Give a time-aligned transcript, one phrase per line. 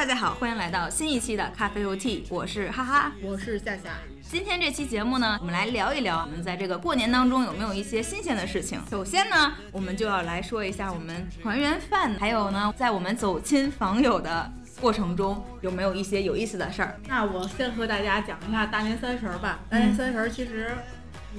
[0.00, 3.90] 大家好，欢迎来到新一期的咖啡 OT，我是哈哈，我是夏夏。
[4.22, 8.80] 今天这期节目呢，我们来聊一聊我们在这个过年当中有没有一些新鲜的事情。
[8.90, 14.50] 首先呢，我们就要来说一下我们团圆饭，还有呢，在我们走亲访友的
[14.80, 16.98] 过程中有没有一些有意思的事儿。
[17.06, 19.60] 那我先和大家讲一下大年三十儿吧。
[19.68, 20.78] 大年三十儿其实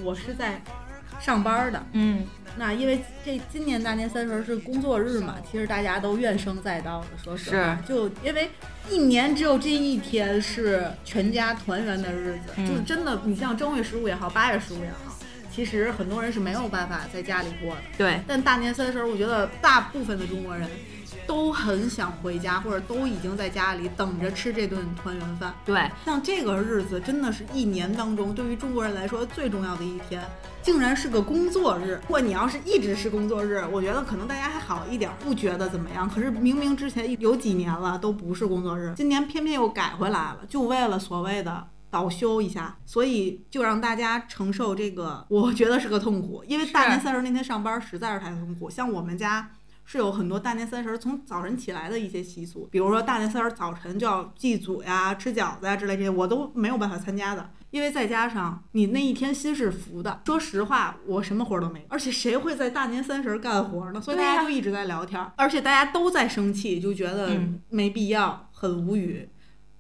[0.04, 0.62] 我是在
[1.20, 2.28] 上班的，嗯。
[2.58, 8.50] 那因为这今年大年三十是工作日嘛，其实大家都怨声载道的，说实话，就因为
[8.90, 15.18] 一年只有这一天是全家团圆的日子，就是真的，你像正月十五也好，八月十五也好，
[15.54, 17.82] 其实很多人是没有办法在家里过的。
[17.98, 20.70] 对，但大年三十，我觉得大部分的中国人。
[21.32, 25.56] 都很想回家，或者都已经在家里等着吃这顿团圆饭。
[25.64, 30.22] 对，像这个日子，真的是一年当中对于中国人来说最重要的一天，
[30.62, 31.98] 竟然是个工作日。
[32.02, 36.10] 如果你要是一直是工作日，我觉得可能大家还好一点，不觉得怎么样。
[36.10, 46.44] 可是明明之前有几年了都不是工作日，今年偏偏又改回来了，就为了所谓的倒休一下，所以就让大家承受这个，我觉得是个痛苦。
[46.46, 49.50] 因为大年三十那天上班实在是太痛苦，像我们家。
[49.92, 60.22] 是有很多大年三十从早晨起来的一些习俗，比如说大年三十早晨就要祭祖呀、吃饺子呀之类这些，我都没有办法参加的，因为再加上你那一天心是浮的。
[60.26, 64.00] 说实话，我什么活儿都没，而且谁会在大年三十干活呢？
[64.00, 69.28] 所以大家就一直在聊天，而且大家都在生气，就觉得没必要，很无语，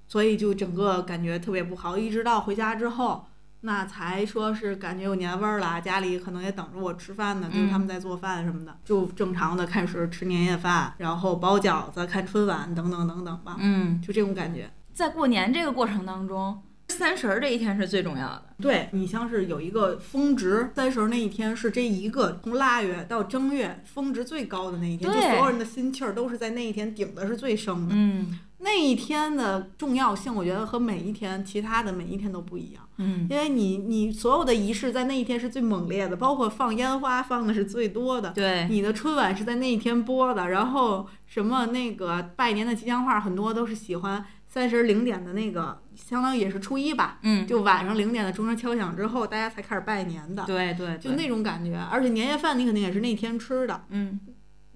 [0.09, 1.97] 所以就整个感觉特别不好。
[1.97, 3.27] 一直到回家之后。
[3.63, 13.57] 那才说是感觉有年味儿了，家里可能也等着我吃饭呢，就是他们在做饭什么的，就正常的开始吃年夜饭，然后包饺子、看春晚等等等等吧。
[13.59, 14.71] 嗯，就这种感觉。
[14.93, 18.45] 在过年这个过程当中，三十儿这一天是最重要的。
[18.59, 27.93] 对你像是有一个峰值，三十儿那一天是这一个从腊月到正月峰值最高的那一天，就所有人的心气儿都是在那一天顶的是最升的。
[27.95, 28.39] 嗯。
[28.63, 32.83] 那一天的重要性，我觉得和每一天其他的每一天都不一样。
[33.01, 38.29] 嗯，因为你你所有的仪式在那一天是最猛烈的，包括放烟花放的是最多的。
[38.31, 47.17] 对，你的春晚是在那一天播的，然后什么那个拜年的吉祥话，很多都是喜欢三十零点的那个，相当于也是初一吧。
[47.23, 50.43] 嗯，就晚上零点的钟声敲响之后，大家才开始拜年的。
[50.45, 51.75] 对对，就那种感觉。
[51.91, 53.83] 而且年夜饭你肯定也是那天吃的。
[53.89, 54.19] 嗯。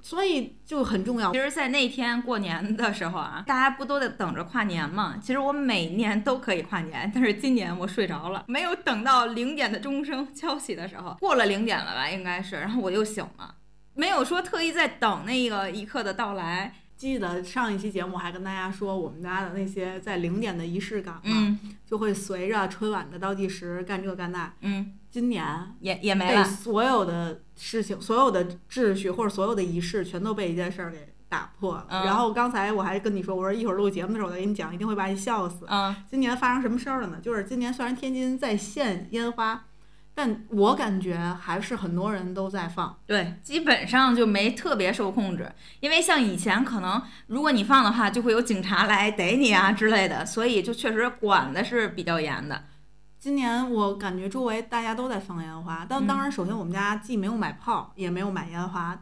[0.05, 1.31] 所以就很重要。
[1.31, 5.17] 其实，在那天过年的时候啊， 大家不都得等着跨年吗？
[5.19, 13.55] 其实我每年都可以跨年，但是今年我睡着了，没有等到零点的钟声敲起的时候，过了零点了吧，应该是，然后我又醒了，
[13.95, 16.75] 没有说特意在等那个一刻的到来。
[16.95, 24.53] 记得上一期节目还跟大家说，我们家的那些在零点的仪式感嘛，就会随着春晚的倒计时干这干那。
[24.61, 25.45] 嗯，今年
[25.79, 31.87] 也也没了，所有的事情、所有的秩序或者所有的仪式，全都被一件事儿给打破了。
[31.89, 35.65] 然后刚才我还跟你说，我说一会儿录节目的时候我再给你讲，一定会把你笑死。
[35.69, 37.19] 嗯，今年发生什么事儿了呢？
[37.23, 39.63] 就是今年虽然天津在限烟花。
[40.17, 45.51] 但我感觉还是很多人都在放，对，基本上就没特别受控制，
[45.81, 52.63] 因为像以前可能如果你放的话，就会有警察来逮你啊之类的，所以就确实管的是比较严的。
[53.25, 58.95] 今年我感觉周围大家都在放烟花，但当然，首先我们家既没有买炮，也没有买烟花，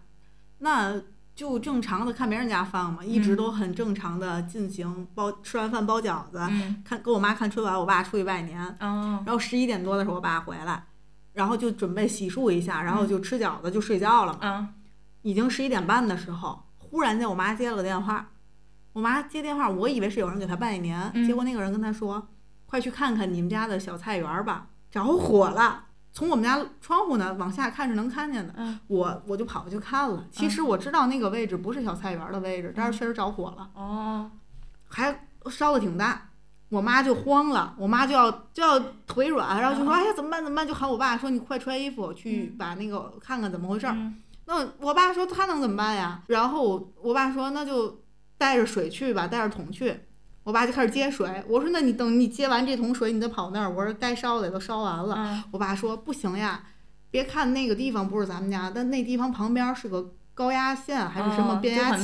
[0.59, 0.95] 那
[1.35, 6.39] 就正常的看别人家放嘛，一直都很正常的进行包吃完饭包饺子，
[6.85, 10.85] 看跟我妈看春晚，我爸出去拜年，然后十一点多的时候我爸回来。
[11.33, 14.39] 然后就准备洗漱一下，然后就吃饺子就睡觉了嘛。
[14.43, 14.69] 嗯，
[15.23, 18.29] 已经十一点半的时候，忽然间我妈接了个电话，
[18.93, 22.25] 我妈接电话，我以为是有人给她拜年，结果那个人跟她说
[22.73, 28.53] ：“快去看看你们家的小菜园吧，着火了。”从我们家窗户呢往下看是能看见的。
[28.87, 30.25] 我我就跑过去看了。
[30.31, 33.69] 其实我知道那个位置不是小菜园的位置，但是确实着火了。
[33.75, 34.31] 哦，
[34.87, 36.29] 还烧的挺大。
[36.69, 40.43] 我妈就慌了，我妈就要就要腿软，然后就说：“哎呀，怎么办？
[40.43, 43.95] 怎么办？”就喊我爸说：“你快穿衣服去把那个看看怎么回事儿。”
[44.45, 48.01] 那我爸说：“他能怎么办呀？”然后我爸说：“那就
[48.39, 50.01] 带着水去吧，带着桶去。”
[50.43, 51.43] 我爸就开始接水。
[51.47, 56.63] 我说：“那你等你接完这桶水，你再跑那儿。”我说：“该烧的也都烧完了。”我爸说：“不行呀，
[57.11, 62.03] 别看那个地方不是咱们家，但那地方旁边是个。”高压线还是什么变压器？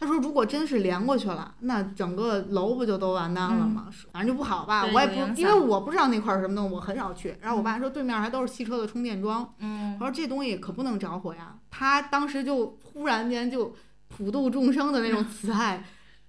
[0.00, 3.86] 他说：“如果真是连过去了，那整个楼不就都完蛋了吗？
[4.12, 4.84] 反正就不好吧。
[4.92, 7.36] 我也不，因为我不知道那块儿什么东西，我很少去。
[7.40, 9.54] 然后我爸说对面还都是汽车的充电桩。
[10.00, 11.54] 我说这东西可不能着火呀。
[11.70, 13.72] 他当时就忽然间就
[14.08, 15.84] 普度众生的那种 慈爱，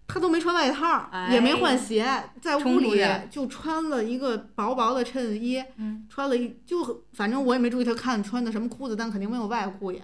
[0.07, 2.05] 他都没穿外套，也没换鞋，
[2.41, 5.63] 在屋里就穿了一个薄薄的衬衣，
[6.09, 10.01] 穿了一就反正我也没注意他看穿的什么裤子，但肯定没有外裤也。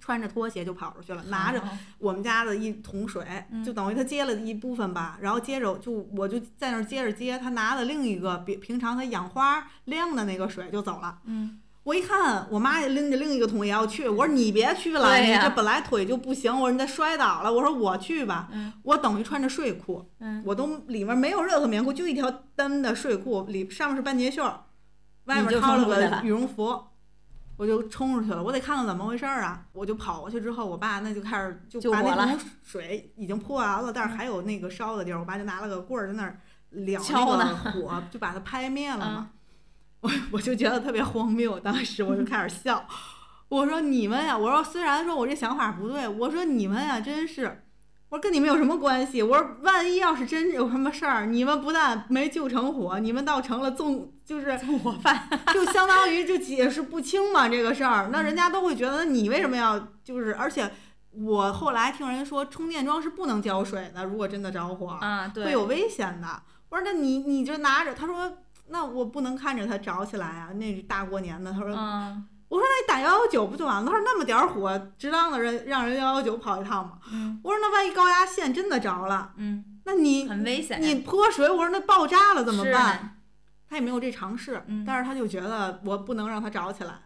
[0.00, 1.60] 穿着拖鞋就跑出去了，拿着
[1.98, 11.18] 我们家的一桶水，就等于他接了一部分吧，然后接着就我就在那儿接着接，他拿了另一个比平常他养花晾的那个水就走了。
[11.24, 18.48] 嗯，我一看，我妈也拎着另一个桶也要去，我说你别去了，你这本来腿就不行，我说你再摔倒了，我说我去吧。
[18.52, 24.44] 嗯我等于穿着睡裤，嗯我都里面没有任何棉裤，就一条单的睡裤，里上面是半截袖，
[25.24, 26.78] 外面套了个羽绒服。
[27.56, 29.64] 我就冲出去了，我得看看怎么回事儿啊！
[29.72, 36.38] 我就跑过去之后，我爸那就开始就把那桶水已经泼完了，但是还有那个烧的地儿，我爸就拿了个棍儿在那儿
[36.72, 39.30] 燎那个火，就把它拍灭了嗯嘛。
[40.00, 42.86] 我 我就觉得特别荒谬，当时我就开始笑，
[43.48, 47.64] 我说你们呀，我说虽然说我这想法不对，我说你们呀真是，
[48.08, 49.22] 我说跟你们有什么关系？
[49.22, 55.28] 我说万一要是真有什么事儿，你们不但没救成火，你们倒成了纵，就是纵火犯。
[55.52, 60.70] 就相当于就解释不清嘛这个事儿，那人家都会觉得你为什么要就是，而且
[61.10, 66.42] 我后来听人说充电桩是不能浇水的，如果真的着火，啊，对，会有危险的。
[66.68, 73.90] 我说那你你就拿着，他说那我不能看着它着起来啊，那是大过年的，他说、嗯我说那你打幺幺九不就完了？
[73.90, 76.98] 他说那么点儿火，值当的人让人幺幺九跑一趟吗？
[77.12, 80.80] 嗯我说那万一高压线真的着了，嗯，那你很危险。
[80.80, 83.18] 你泼水，我说那爆炸了怎么办？
[83.68, 87.02] 他也没有这尝试，嗯但是他就觉得我不能让它着起来，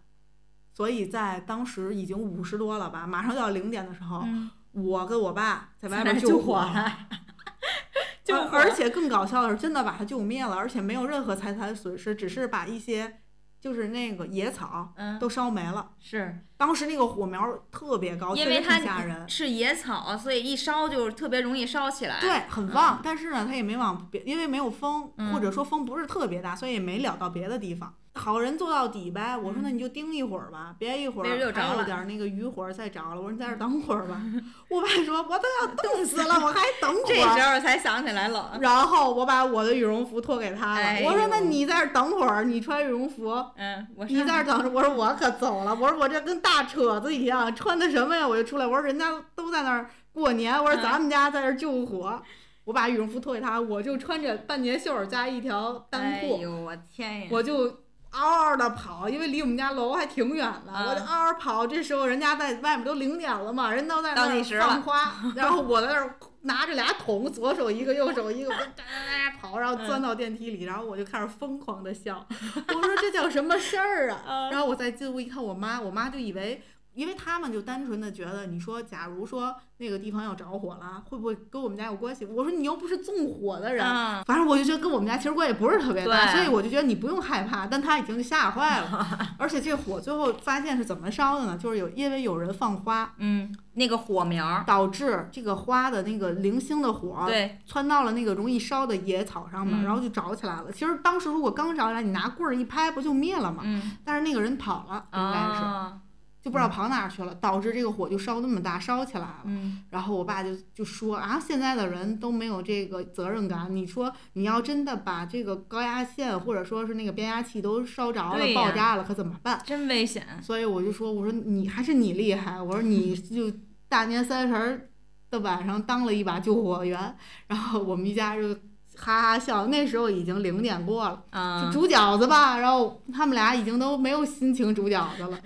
[0.73, 6.93] 所以在当时已经五十多了吧，马上就要零点的时候，嗯，我跟我爸在外在那边救救火了，
[8.25, 13.21] 救火而而且更搞笑的是，真的把它救灭了，而且没有任何财产损失，只是把一些
[13.61, 15.91] 就是那个野草嗯，都烧没了。
[16.01, 19.29] 是当时那个火苗特别高，确实因为它挺吓人。
[19.29, 22.21] 是野草，所以一烧就特别容易烧起来。
[22.21, 27.95] 对，很旺，但是呢，它也没往别，因为没有风，嗯或者说风不是特别大，所以也没燎到别的地方。
[28.15, 33.17] 好人做到底呗，我说那你就盯一会儿吧，别一会儿还有着了点那个余火再着了。
[33.17, 34.21] 我说你在这等会儿吧。
[34.69, 37.39] 我爸说，我都要冻死了，我还等会这儿。
[37.39, 38.59] 时候才想起来冷。
[38.61, 44.69] 然后我把我的羽绒服脱给他了，哎我说那你在这等会儿，你穿羽绒服，嗯，我你在这等着。
[44.69, 48.29] 我说我可走了，我说我这跟大扯子一样，穿的什么呀？
[48.29, 52.23] 我就出来，我说人家都在那儿过年，我说嗯咱们家在这儿救火。
[52.65, 57.27] 我把羽绒服脱给他，我就穿着半截袖加一条单裤，哎呦，我天呀！
[57.29, 57.82] 我就
[58.13, 61.67] 嗷嗷的跑，因为离我们家楼还挺远的，嗯我就嗷嗷跑。
[61.67, 72.27] 这时候人家在外面都零点了嘛，人都在那儿放花， 然后我在那儿拿着俩桶，左手一个，右手一个，哒哒哒跑，然后钻到电梯里，然后我就开始疯狂的笑，
[72.69, 74.23] 我说这叫什么事儿啊？
[74.29, 76.63] 嗯然后我再进屋一看，我妈，我妈就以为。
[76.95, 82.25] 因为他们就单纯的觉得，你说，假如说那个地方要着火了，会不会跟我们家有关系？
[82.27, 87.67] 我说你又不是纵火的人，嗯反正我就觉得跟我们家其实关系不是特别大，所以我就觉得你不用害怕。
[87.67, 89.09] 但他已经吓坏了，
[89.39, 91.57] 而且这火最后发现是怎么烧的呢？
[91.57, 100.71] 就是有因为有人放花，嗯，那个火苗，导致这个花的那个零星的火对，窜到了那个容易烧的野草上面，嗯然后就着起来了。
[100.71, 103.63] 其实当时如果刚着起来，你拿棍儿一拍，不就灭了吗？
[103.65, 105.99] 嗯，但是那个人跑了，应该是、啊，
[106.43, 109.43] 就不知道跑哪儿去了，导致这个火就烧那么大，烧起来了。
[109.45, 113.75] 嗯，然后我爸就就说啊，现在的人都没有这个责任感。
[113.75, 119.63] 你说你要真的把这个高压线或者说是那个变压器都烧着了、爆炸了，可怎么办？
[119.65, 120.27] 真危险。
[120.43, 123.49] 所以我就说，我说你还是你厉害，我说你 就
[123.89, 124.89] 大年三十儿
[125.31, 127.17] 的晚上当了一把救火员，
[127.47, 128.53] 然后我们一家就
[128.97, 129.69] 哈哈笑。
[129.69, 131.15] 那时候已经零点过了。
[131.17, 135.39] 就嗯，煮饺子吧，然后他们俩已经都没有心情煮饺子了，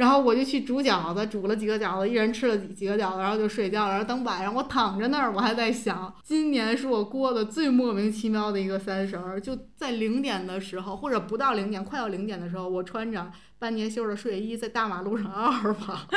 [0.00, 3.90] 然后我就去煮饺子，煮了几个饺子，一人吃了几几个饺子，然后就睡觉了。
[3.90, 15.94] 然后等晚上我躺着那儿，我还在想，今年是我过的最莫名其妙的一个三十儿，就在零点的时候，或者不到零点，快要零点的时候，我穿着半截袖的睡衣在大马路上嗷嗷跑。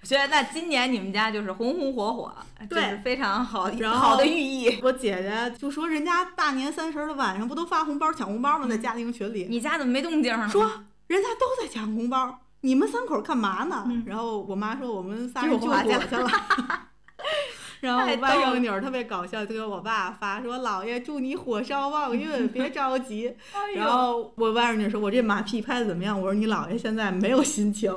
[0.00, 2.32] 我觉得那今年你们家就是红红火火，
[2.70, 4.78] 这对是非常好然后好的寓意。
[4.84, 8.68] 我姐姐就说，人家大年三十儿的晚上不都发红包抢红包吗？
[8.68, 10.48] 在家庭群里，你家怎么没动静呢？
[10.48, 13.84] 说人家都在抢红包，你们三口干嘛呢？
[13.88, 16.28] 嗯然后我妈说我们仨人救救火去了火去了。
[17.80, 27.92] 然后我外甥女儿特别搞笑，就给我爸发说：“姥爷祝你火烧旺运， 别着急。”哎然后我外甥女说：“我这马屁拍的怎么样？”我说：“你姥爷现在没有心情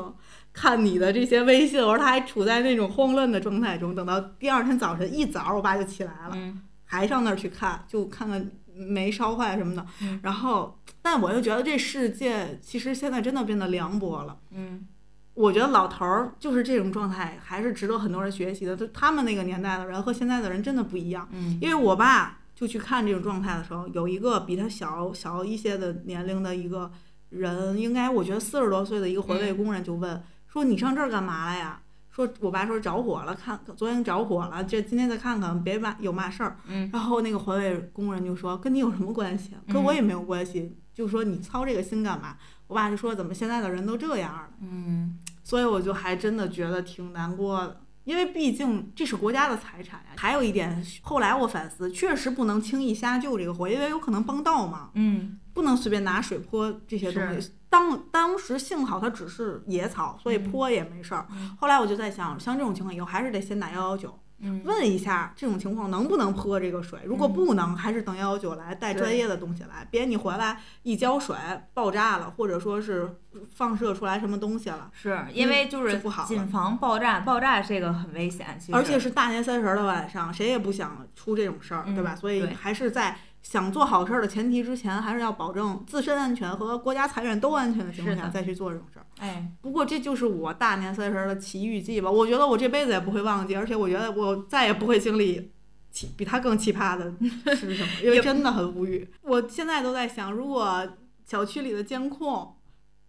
[0.54, 6.34] 看你的这些微信。”我说：“他还处在那种慌乱的状态中。”等到第二天早晨一早，我爸就起来了。
[6.36, 6.62] 嗯
[6.92, 8.50] 还上那儿去看，就看看
[8.80, 9.86] 没烧坏什么的。
[10.02, 14.38] 嗯然后，但我又觉得这世界其实现在真的变得凉薄了。
[14.52, 14.88] 嗯
[15.36, 18.76] 我觉得老头儿就是这种状态，还是值得很多人学习的。
[18.76, 21.28] 就他们那个年代的人和现在的人真的不一样。
[21.32, 26.92] 嗯因为我爸就去看这种状态的时候，有一个比他小小一些的年龄的一个
[27.30, 31.80] 人，应该我觉得四十多岁的一个环卫工人就问、说：“你上这儿干嘛来呀？”
[32.12, 36.58] 说我爸说着火了，看昨天着火了，这今天再看看，别嘛有嘛事儿。
[36.68, 39.54] 嗯然后那个环卫工人就说跟你有什么关系？
[39.54, 42.36] 啊跟我也没有关系，就说你操这个心干嘛？
[42.68, 44.50] 我爸就说怎么现在的人都这样了？
[44.62, 47.82] 嗯，所以我就还真的觉得挺难过的。
[48.04, 50.16] 因为毕竟这是国家的财产呀。
[50.18, 54.92] 还有一点，后来我反思，确实不能轻易瞎救这个火，因为有可能帮倒忙。
[54.96, 57.52] 嗯，不能随便拿水泼这些东西。
[57.70, 61.28] 当当时幸好它只是野草，所以泼也没事儿。
[61.30, 67.00] 嗯后来我就在想，像这种情况以后还是得先打幺幺九，嗯问一下这种情况能不能泼这个水。
[67.06, 71.36] 如果不能，还是等幺幺九来，带专业的东西来，别你回来一浇水
[71.74, 73.18] 爆炸了，或者说是
[73.54, 74.90] 放射出来什么东西了。
[74.94, 82.16] 是因为就就是不好谨防爆炸，爆炸这个很危险，其实而且是大年三十儿的晚上，谁也不想出这种事儿，嗯对吧？
[82.16, 89.06] 所以还是在想做好事儿的前提之前，还是要保证自身安全和国家财源都安全的情况下再去做这种事儿。
[89.20, 95.52] 哎，不过这就是我大年三十儿的奇遇记吧，我觉得我这辈子也不会忘记，而且我觉得我再也不会经历
[95.92, 97.12] 奇比他更奇葩的
[97.56, 99.10] 事情了，因为真的很无语。
[99.24, 100.88] 我现在都在想，如果
[101.26, 102.56] 小区里的监控。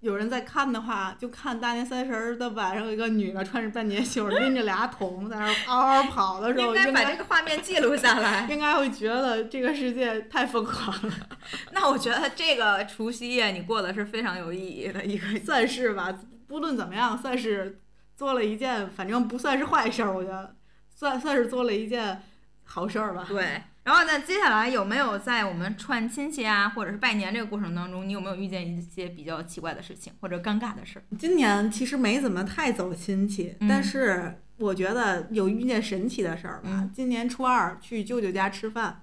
[0.00, 8.46] 有人在看的话，就看大年三十儿的晚上，有一个女的穿着半截袖，拎着俩桶在那儿嗷嗷跑的时候，应该把这个画面记录下来。
[8.50, 11.12] 应该会觉得这个世界太疯狂了，
[11.72, 15.26] 那我觉得这个除夕夜你过的是非常有意义的一个。
[15.44, 16.12] 算是吧。
[16.48, 17.80] 不论怎么样，算是
[18.16, 20.56] 做了一件，反正不算是坏事儿，我觉得
[20.92, 22.22] 算算是做了一件
[22.64, 23.24] 好事儿吧。
[23.28, 31.02] 对，然后呢，接下来有没有在我们串亲戚啊，或者是拜年这个过程当中，你有没有遇见一些比较奇怪的事情或者尴尬的事儿？
[31.18, 36.68] 今年其实没怎么太走亲戚，嗯但是我觉得有遇见神奇的事儿吧。
[36.70, 39.02] 嗯今年初二去舅舅家吃饭，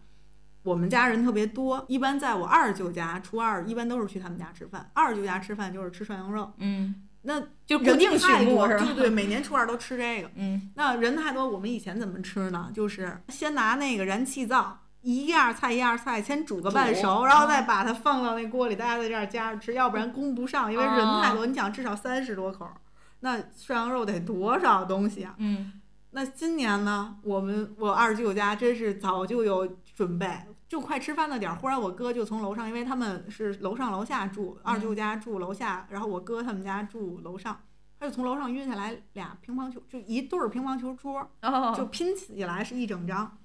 [0.64, 4.90] 我们家人特别多，一般在我二舅家，初二一般都是去他们家吃饭。
[4.94, 6.96] 二舅家吃饭就是吃涮羊肉，嗯，
[7.28, 8.86] 那就固定太多是吧？
[8.86, 10.32] 对对，每年初二都吃这个。
[10.36, 12.72] 嗯 那人太多，我们以前怎么吃呢？
[12.74, 21.46] 就是先拿那个燃气灶，一样菜一样菜，先煮个半熟，然后再把它放到那锅里，大家在这儿夹着吃，要不然供不上，因为人太多。
[21.46, 22.74] 你想，至少三十多口儿，
[23.20, 25.36] 那涮羊肉得多少东西啊？
[25.38, 25.74] 嗯
[26.12, 30.26] 那今年呢，我们我二舅家真是早就有准备，
[30.68, 37.62] 就快吃饭的点儿，忽然我哥就从楼上，因为他们是楼上楼下住，二舅家住楼下，然后我哥他们家住楼上，
[38.00, 43.38] 他就从楼上运下来俩乒乓球，就一对儿乒乓球桌，哦，就拼起来是一整张。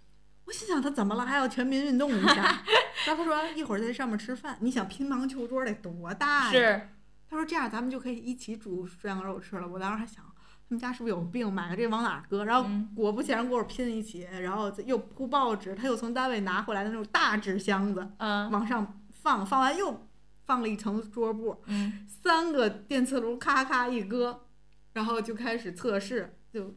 [0.44, 2.62] 我心想他怎么了，还要全民运动一下？
[3.06, 6.50] 然 后他说一会儿在上面吃饭，你想乒乓球桌得多大呀？
[6.50, 6.88] 是
[7.30, 9.66] 他说这样咱们就可以一起煮涮羊肉吃了。
[9.68, 10.31] 我当时还想，他
[10.72, 12.44] 们家是不是有病，买个这往哪搁？
[12.44, 20.08] 然后嗯果不其然，给我拼一起，然后又铺报纸，他又从单位拿回来的那种大纸箱子嗯往上放，放完又
[20.44, 24.46] 放了一层桌布，嗯三个电磁炉咔咔一搁，
[24.94, 26.74] 然后就开始测试，就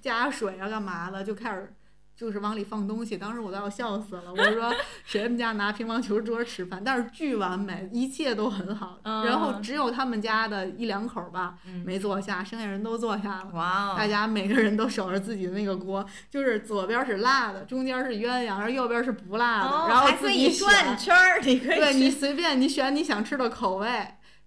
[0.00, 1.74] 加水啊干嘛的，就开始。
[2.18, 4.34] 就是往里放东西，当时我都要笑死了。
[4.36, 4.74] 我说
[5.06, 8.98] 谁们家拿乒乓球桌吃饭，但是巨完美，一切都很好。
[9.04, 13.50] 嗯然后只有他们家的一两口吧嗯，没坐下，剩下人都坐下了。
[13.54, 20.98] 哇哦，大家每个人都守着自己的那个锅，就是左边是辣的，中间是鸳鸯，然后右边是不辣的，哦然后自己转选。
[20.98, 23.88] 圈儿，你可以对你随便你选你想吃的口味，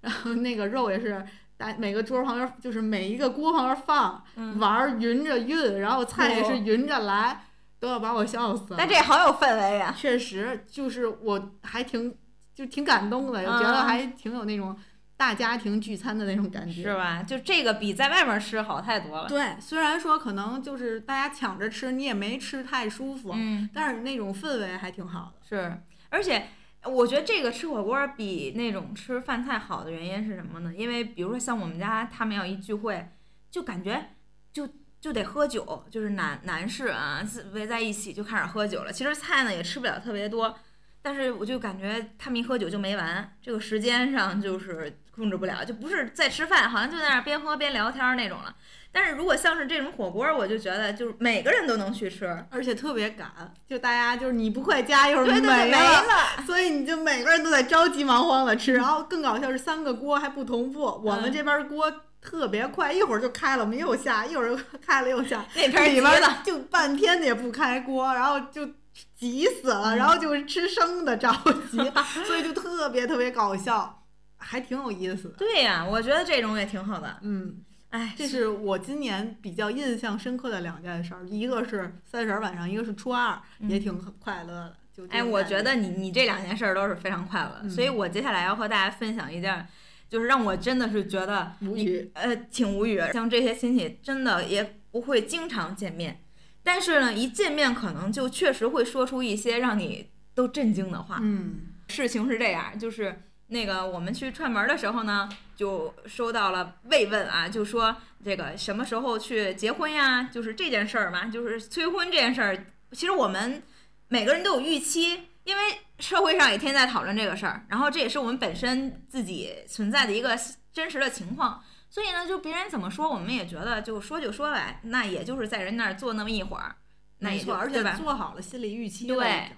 [0.01, 1.25] 然后那个肉也是。
[1.57, 7.43] 在每个桌旁边就是每一个锅旁边放，嗯碗儿匀着运，然后菜也是匀着来，
[7.81, 8.75] 都要把我笑死了。
[8.77, 9.93] 但这好有氛围啊！
[9.97, 12.15] 确实就是我还挺
[12.53, 14.77] 就挺感动的，觉得嗯还挺有那种
[15.17, 16.83] 大家庭聚餐的那种感觉。
[16.83, 17.23] 是吧？
[17.23, 19.27] 就这个比在外面吃好太多了。
[19.27, 25.47] 对，虽然说可能就是大家抢着吃，你也没吃太舒服，嗯，但是那种氛围还挺好的。
[25.50, 26.50] 是，而且
[26.85, 30.71] 我觉得这个吃火锅比那种吃饭菜好的原因是什么呢？
[30.75, 33.09] 因为比如说像我们家他们要一聚会，
[33.50, 34.09] 就感觉
[34.53, 34.67] 就
[35.01, 37.22] 就得喝酒，就是男男士啊
[37.53, 38.93] 围在一起就开始喝酒了。
[38.93, 40.55] 其实菜呢也吃不了特别多，
[41.01, 48.55] 但是我就感觉他们一喝酒就没完，这个时间上就是控制不了，就不是在吃饭，好像就在那儿边喝边聊天儿那种了。
[48.93, 53.31] 但是如果像是这种火锅儿，我就觉得就是每个人都能去吃，而且特别赶，
[53.65, 58.74] 就大家就是你不快加，一会儿对对对，没了，所以你就每个人都在着急忙慌的吃。
[58.74, 61.89] 然后更搞笑是三个锅还不同步，我们嗯这边锅
[62.21, 68.69] 特别快，一会儿就开了，我们又下，一会儿又开了又下，那边儿里边急了儿就半天也不开锅，然后就
[69.15, 71.31] 急死了，嗯然后就是吃生的着
[71.71, 71.77] 急，
[72.25, 74.03] 所以就特别特别搞笑，
[74.37, 75.35] 还挺有意思的。
[75.35, 77.17] 对呀、我觉得这种也挺好的。
[77.21, 77.57] 嗯，
[77.89, 84.75] 哎，这是我今年比较印象深刻的两件事儿，一个是三十儿晚上，一个是初二，也挺快乐的。
[84.95, 89.65] 就哎，我觉得你你这两件事儿都是非常快乐，嗯所以我接下来要和大家分享一件
[90.11, 92.11] 就是让我真的是觉得无语。
[92.15, 93.01] 呃，挺无语。
[93.13, 96.21] 像这些亲戚真的也不会经常见面，
[96.61, 101.19] 但是呢，一见面可能就确实会说出一些让你都震惊的话。
[101.21, 110.23] 嗯，事情是这样，就是那个我们去串门的时候呢，就收到了慰问啊，就说这个什么时候去结婚呀？
[110.23, 113.63] 就是这件事儿嘛，就是催婚这件事儿，其实我们
[114.09, 115.62] 每个人都有预期，因为
[116.00, 120.38] 社会上也天天在讨论这个事儿，然后这也是我们本身自己存在的一个
[120.71, 126.75] 真实的情况，所以呢，就别人怎么说，我们也觉得就说就说呗，那也就是在人那儿坐那么一会儿，
[127.19, 127.98] 那也就没错，而且？
[127.98, 129.07] 做好了心理预期。
[129.07, 129.51] 对，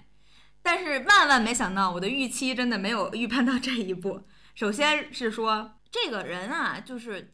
[0.62, 4.26] 但是万万没想到，我的预期真的没有预判到这一步。
[4.54, 7.30] 首先是说，这个人啊，就是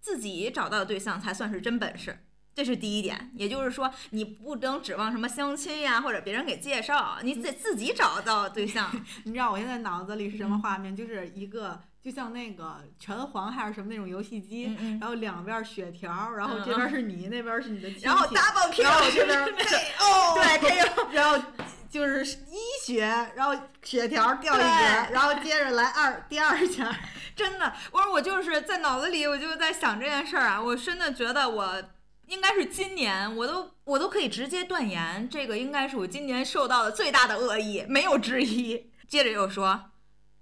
[0.00, 3.30] 自己找到的对象才算是真本事，这是第一点。
[3.34, 8.90] 也就是说，你不能指望什么相亲呀，或者别人给介绍，你得自己找到对象。
[9.24, 10.94] 你知道我现在脑子里是什嗯么画面？
[10.94, 21.46] 就是一个就像那个拳皇还是什么那种游戏机，嗯嗯然后两边血条，然后嗯这边是你，那边是你的亲戚，然后 double kill，然后这边是那 KO，对 KO 然后
[21.88, 23.04] 就是一血，
[23.36, 26.94] 然后血条掉一截，然后接着来二第二下，
[27.36, 31.82] 真的，我说我就是在脑子里，我就在想这件事儿啊，我真的觉得我
[32.26, 38.90] 应该是今年，我都我都可以直接断言，这个应该是我今年受到的最大的恶意，没有之一。
[39.06, 39.90] 接着又说，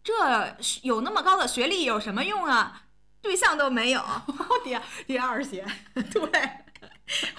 [0.04, 2.84] 这有那么高的学历有什么用啊？
[3.20, 4.02] 对象都没有。
[4.64, 6.22] 第二第二写，对，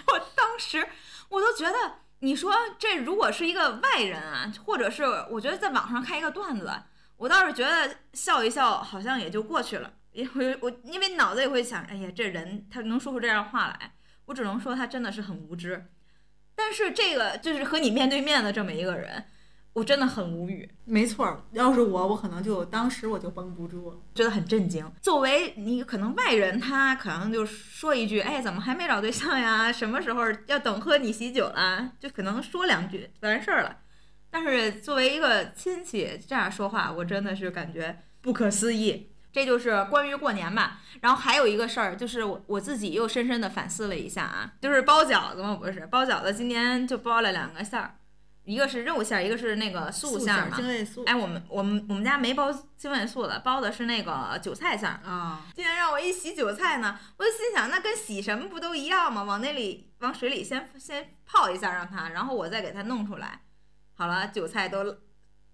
[0.08, 0.88] 我当时
[1.30, 6.70] 我都觉得，你说这如果是一个外人啊，或者是我觉得在网上看一个段子，
[7.18, 13.96] 我倒是觉得笑一笑好像也就过去了，因为我因为脑子里会想，哎呀，这人他能说出这样话来，
[14.32, 15.88] 我只能说他真的是很无知。
[16.56, 19.26] 但是这个就是和你面对面的这么一个人，
[19.74, 20.70] 我真的很无语。
[20.86, 23.98] 没错儿，要是我，我可能就当时我就绷不住了。
[24.16, 24.90] 觉得很震惊。
[25.02, 29.70] 作为你可能外人，他可能就说一句：“哎，怎么还没找对象呀？
[29.70, 33.80] 什么时候要等喝你喜酒了？”就可能说两句完事儿了。
[34.30, 39.11] 但是作为一个亲戚这样说话，我真的是感觉不可思议。
[39.32, 40.80] 这就是关于过年吧。
[41.02, 47.96] 然后还有一个事儿，就是我我自己又深深的反思了一下啊，就是包饺子嘛，不是包饺子，今年就包了两个馅儿，
[48.44, 50.56] 一个是肉馅儿，一个是那个素馅儿嘛。
[50.56, 55.00] 精卫素，哎，我们我们我们家没包精卫素的，包的是那个韭菜馅儿。
[55.04, 59.24] 啊，今天让我一洗韭菜呢，我就心想，那跟洗什么不都一样吗？
[59.24, 63.42] 往那里往水里先先泡一下，让它，然后我再给它弄出来。
[63.96, 64.98] 好了，韭菜都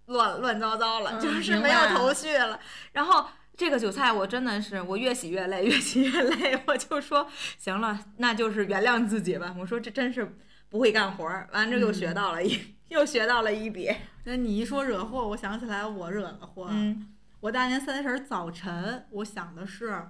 [0.08, 2.60] 乱乱糟糟了，嗯就是没有头绪了。
[2.94, 9.56] 然后这个韭菜我真的是我越洗越累，越洗越累，我就说行了，那就是原谅自己吧。
[9.60, 10.38] 我说这真是
[10.70, 12.58] 不会干活儿，完了又学到了一、
[12.90, 13.92] 又学到了一笔。
[14.26, 16.68] 那你一说惹祸，我想起来我惹的祸。
[16.70, 20.10] 嗯我大年三十儿早晨，我想的是，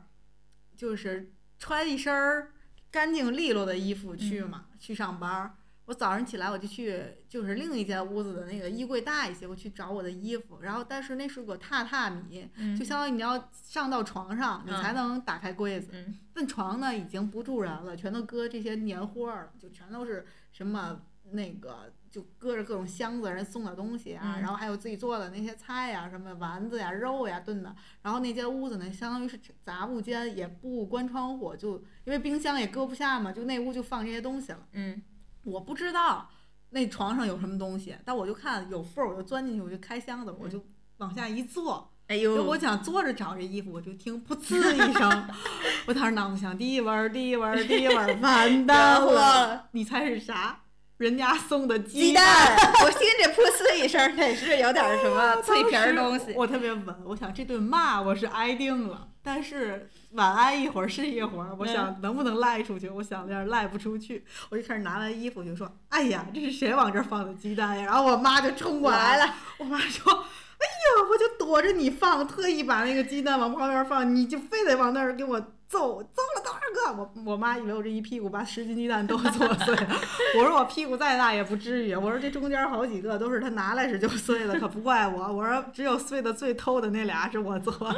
[0.77, 2.53] 就是穿一身儿
[2.89, 5.55] 干净利落的衣服去嘛，去上班儿。
[5.88, 10.60] 我早上起来我就去，就是另一间屋子的那个衣柜大一些，我去找我的衣服。
[10.62, 15.89] 然后，但是那是个榻榻米，嗯就相当于你要上到床上，你嗯才能打开柜子。
[15.93, 27.73] 嗯那床呢已经不住人了，全都搁这些年货儿了，就全都是什么那个，就搁着各种箱子，人送的东西啊，嗯然后还有自己做的那些菜呀、什么丸子呀、肉呀炖的。
[28.02, 34.67] 然后那间屋子呢，相当于是杂物间，也不关窗户，就因为冰箱也搁不下嘛，就那屋就放这些东西了。
[34.73, 35.02] 嗯
[35.47, 36.29] 我不知道
[36.71, 40.63] 那床上有什么东西，但我就看有缝儿，我就钻进去，我就开箱子，我就
[40.97, 41.91] 往下一坐。
[42.07, 45.29] 哎就呦，我想坐着找这衣服，我就听噗呲一声，
[45.88, 49.67] 我当时脑子想第一闻儿，第一闻儿，第一闻儿， 完蛋了！
[49.71, 50.60] 你猜是啥？
[50.97, 52.55] 人家送的鸡蛋。
[52.55, 56.33] 蛋，我听这噗呲一声，得是有点什么脆皮儿东西。
[56.33, 62.87] 我特别稳，我想这顿骂我是挨定了，但是晚安一会儿是一会儿，我想能不能赖出去？
[62.87, 75.37] 我想有点赖不出去，我就开始拿完衣服就说：“哎呀，这是谁往这儿放的鸡蛋呀？”然后我妈就冲过来了，我妈说：“哎呀，我就躲着你放，特意把那个鸡蛋往旁边放，你就非得往那儿给我
[75.67, 79.99] 揍，揍了多少个？”我我妈以为我这一屁股把十斤鸡蛋都揍碎了，
[80.37, 87.97] 我说我屁股再大也不至于，我说这中间好几个都是他拿来时就碎了，可不怪我，我说只有碎的最透的那俩是我做的，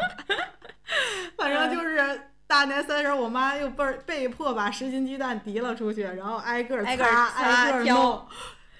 [1.37, 2.21] 反正就是。
[2.49, 8.27] 大年三十，我妈又被被迫把十斤鸡蛋提了出去，然后挨个擦，挨个挨个儿挑弄，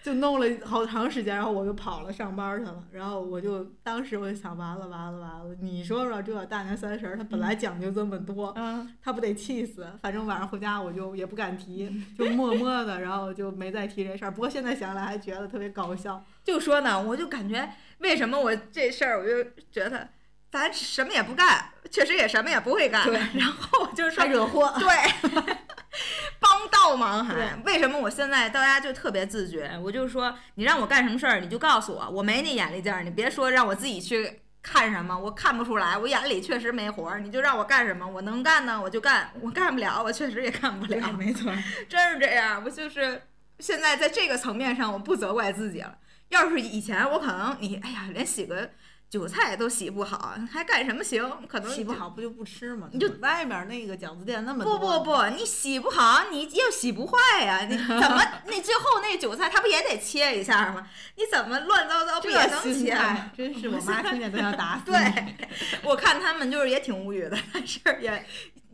[0.02, 2.84] 就弄了好长时间，然后我就跑了上班去了。
[2.92, 5.56] 然后我就当时我就想，完了完了完了！
[5.62, 9.86] 你说说这大年三十儿，他本来讲究这么多，嗯，他不得气死？
[10.02, 14.32] 反正晚上回家我就也不敢提，就默默的，然后就没再提这事儿。
[14.32, 16.26] 不过现在想来还觉得特别搞笑。
[16.44, 17.70] 就说呢，我就感觉
[18.00, 20.10] 为什么我这事儿，我就觉得
[20.52, 23.06] 咱什么也不干，确实也什么也不会干。
[23.06, 24.74] 对然后就是说惹祸。
[24.80, 24.90] 对，
[26.40, 29.80] 帮倒忙还对为什么我现在大家就特别自觉？
[29.84, 41.54] 我就说你让我干什么事儿，你就告诉我，我没那眼力劲儿，你别说让我自己去看什么，我看不出来，我眼里确实没活儿，你就让我干什么，我能干呢我就干，我干不了我确实也干不，了，没错。
[41.88, 42.62] 真是这样。
[42.66, 43.22] 我就是
[43.60, 45.96] 现在在这个层面上，我不责怪自己了。
[46.30, 48.70] 要是以前我可能你哎呀连洗个
[49.10, 51.28] 韭菜都洗不好，还干什么行？
[51.48, 52.88] 可能洗不好不就不吃吗？
[52.92, 60.88] 你就外面那个饺子店那么不多，不不，你洗不好，你又洗不坏呀、你怎么 你最后那韭菜它不也得切一下吗？
[61.16, 63.32] 你怎么乱糟糟不也能切吗？
[63.36, 64.92] 真是我妈听见都要打 死。
[64.92, 65.36] 对，
[65.82, 68.24] 我看他们就是也挺无语的，但是也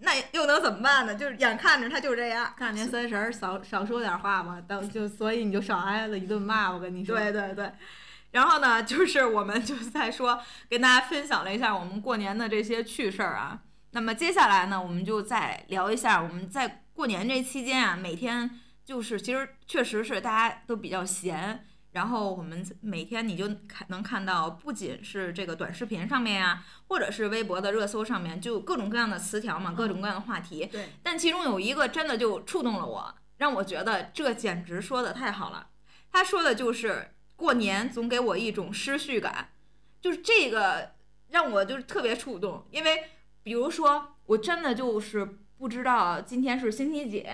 [0.02, 1.16] 那又能怎么办呢？
[1.16, 2.54] 就是眼看着他就这样。
[2.60, 6.70] 大年三十儿少少说点话吧，等就所以你就少挨了一顿骂。
[6.74, 7.72] 我跟你说，对对对。
[8.36, 13.62] 然后呢，就是我们就在说，跟大家分享了一下我们过年的这些趣事儿啊。
[13.92, 30.66] 那么接下来呢，我们就再聊一下我们在过年这期间啊，每天就是其实确实是大家都比较闲，然后我们每天你就看能看到，不仅是这个短视频上面呀、或者是微博的热搜上面，就有各种各样的词条嘛，各种各样的话题。
[30.66, 35.68] 对，但其中有一个真的就触动了我，让我觉得这简直说的太好了。
[36.12, 39.50] 他说的就是过年总给我一种失序感，
[40.02, 40.92] 就是这个
[41.30, 43.06] 让我就是特别触动，因为
[43.44, 47.26] 比如说我真的就是不知道今天是星期几，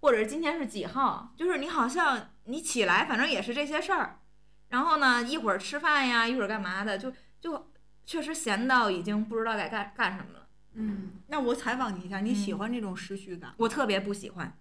[0.00, 4.20] 或者是今天是几号，就是你好像你起来反正也是这些事儿，
[4.68, 7.70] 然后呢一会儿吃饭呀，一会儿干嘛的，就就
[8.04, 10.46] 确实闲到已经不知道该干干什么了。
[10.74, 13.54] 嗯，那我采访你一下，你喜欢这种失序感？
[13.56, 14.56] 我特别不喜欢。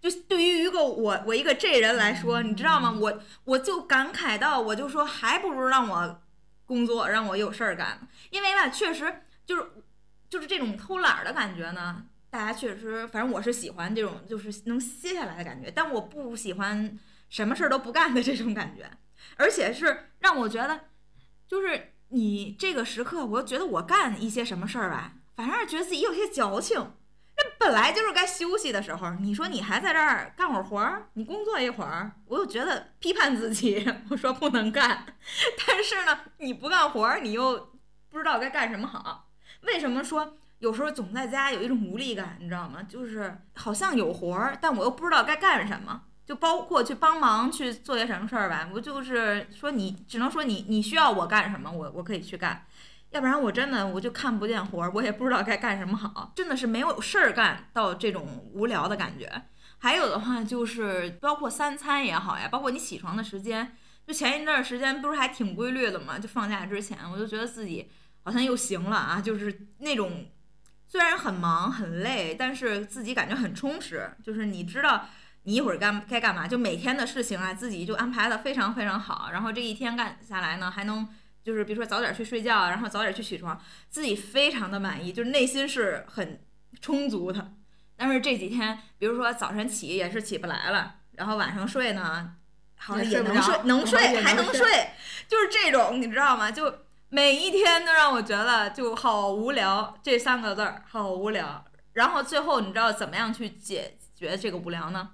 [0.00, 2.90] 就对于一个我我一个这人来说，你知道吗？
[2.92, 6.22] 我我就感慨到，我就说还不如让我
[6.64, 9.66] 工作，让我有事儿干，因为吧，确实就是
[10.30, 12.04] 就是这种偷懒儿的感觉呢。
[12.30, 18.88] 大家确实，反正我是喜欢这种就是能歇下来的感觉，但我不喜欢什么事儿都不干的这种感觉，
[19.36, 20.80] 而且是让我觉得，
[21.48, 26.92] 就是你这个时刻，我觉得我干一些什么事儿吧，反而是觉得自己有些矫情。
[27.38, 35.06] 这本来就是该休息的时候，你说你还在这儿干会儿活儿，你工作一会儿，我又觉得批判自己， 我说不能干。
[35.66, 37.70] 但是呢，你不干活儿，你又
[38.10, 39.28] 不知道该干什么好。
[39.62, 42.82] 为什么说有时候总在家有一种无力感，你知道吗？
[42.82, 46.02] 就是好像有活儿，但我又不知道该干什么。
[46.26, 52.66] 就包括去帮忙去做些什么事儿吧，我就是说你只能说你你需要我干什么，我我可以去干。
[53.10, 59.30] 要不然我真的我就看不见活儿，我也不知道该干什么好，真的是没有事儿干到这种无聊的感觉。
[59.78, 66.18] 还有的话就是包括三餐也好呀，包括你起床的时间，就前一段时间不是还挺规律的嘛？
[66.18, 67.90] 就放假之前，我就觉得自己
[68.24, 70.26] 好像又行了啊，就是那种
[70.86, 75.06] 虽然很忙很累，但是自己感觉很充实，就是你知道。
[75.44, 76.46] 你一会儿干该干嘛？
[76.46, 79.30] 就每天的事情啊，自己就安排的非常非常好。
[79.32, 81.08] 然后这一天干下来呢，还能
[81.48, 83.58] 就是比如说早点去睡觉，然后早点去起床，
[83.88, 86.42] 自己非常的满意，就是内心是很
[86.82, 87.54] 充足的。
[87.96, 92.34] 但是这几天，比如说早晨起也是起不来了，然后晚上睡呢，
[92.76, 94.90] 好像也能睡，能睡还能睡，
[95.26, 96.50] 就是这种你知道吗？
[96.50, 101.64] 就每一天都让我觉得就好无聊，这三个字儿好无聊。
[101.94, 105.12] 然后最后你知道怎么样去解决这个无聊呢？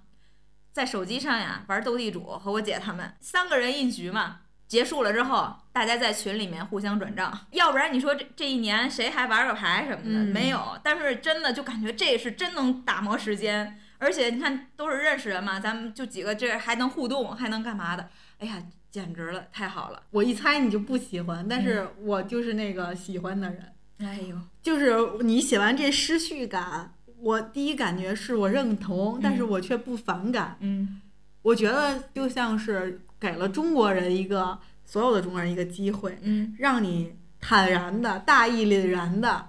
[0.72, 4.40] 在手机上呀玩斗地主，和我姐他们三个人一局嘛。
[4.66, 10.24] 结束了之后，大家在群里面互相转账，要不然你说这这一年谁还玩个牌什么的？
[10.24, 10.78] 嗯没有。
[10.82, 18.08] 但是真的就感觉这是真能打磨时间，而且你看都是认识人嘛，咱们就几个这还能互动，还能干嘛的？
[18.38, 20.02] 哎呀，简直了，太好了！
[20.10, 23.72] 我一猜你就不喜欢，但嗯是我就是那个喜欢的人。
[23.98, 30.56] 哎呦，就是你写完这失序感，我第一感觉是我认同，但是我却不反感。
[30.60, 31.00] 嗯
[31.42, 36.54] 我觉得就像是给了中国人一个所有的中国人一个机会，嗯。
[36.58, 39.48] 让你坦然的、大义凛然的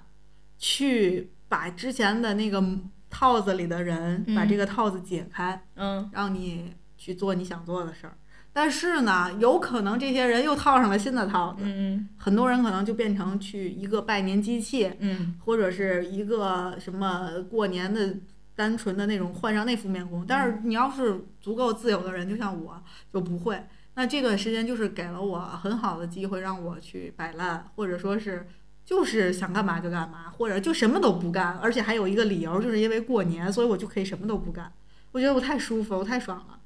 [0.58, 2.64] 去把之前的那个
[3.10, 4.36] 套子里的人，嗯。
[4.36, 6.10] 把这个套子解开，嗯。
[6.14, 8.18] 让你去做你想做的事儿。
[8.54, 12.08] 但是呢，有可能这些人又套上了新的套子，嗯。
[12.18, 15.36] 很多人可能就变成去一个拜年机器，嗯。
[15.44, 18.16] 或者是一个什么过年的
[18.56, 20.26] 单纯的那种换上那副面孔。
[20.26, 22.82] 但是你要是足够自由的人，就像我，
[23.14, 23.64] 就不会。
[23.96, 28.48] 那这段时间就是给了我很好的机会，让我去摆烂，或者说是
[28.84, 34.72] 就是想干嘛就干嘛，或者就什么都不干，而且还有一个理由，就是因为过年，所以我就可以什么都不干。
[35.12, 36.60] 我觉得我太舒服，我太爽了。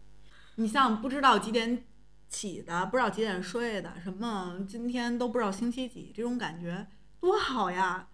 [0.55, 1.83] 你像不知道几点
[2.27, 6.87] 起的，不知道几点睡的，什么今天都不知道星期几，这种感觉
[7.19, 8.07] 多好呀！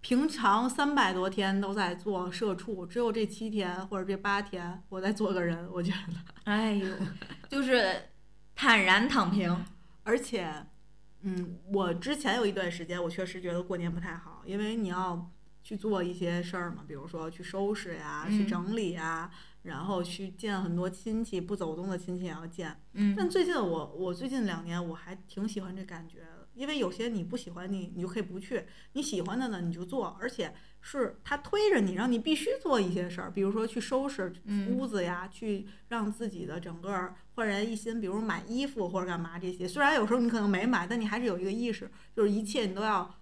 [0.00, 6.14] 平常三百多天都在做社畜，只有这七天或者这八天我在做个人，我觉得。
[6.44, 6.86] 哎呦，
[7.48, 8.08] 就是
[8.54, 9.64] 坦然躺平。
[10.02, 10.50] 而且，
[11.20, 15.30] 嗯，我之前有一段时间，我确实觉得过年不太好，因为你要
[15.62, 19.30] 去做一些事儿嘛，比如说去收拾呀、去整理呀，
[19.62, 22.80] 然后去见很多亲戚，不走动的亲戚也要见。
[22.94, 23.14] 嗯。
[23.16, 26.39] 但最近我，我最近两年我还挺喜欢这感觉的。
[26.60, 28.58] 因为有些你不喜欢你，你就可以不去；
[28.92, 30.14] 你喜欢的呢，你就做。
[30.20, 34.30] 而且是他推着你，让你必须做一些事儿，比如说去收拾
[34.68, 37.98] 屋子呀，去让自己的整个焕然一新。
[37.98, 43.14] 比如买衣服或者干嘛这些，虽然有时候你可能没买，但你还是有一个意识，就是一切你都要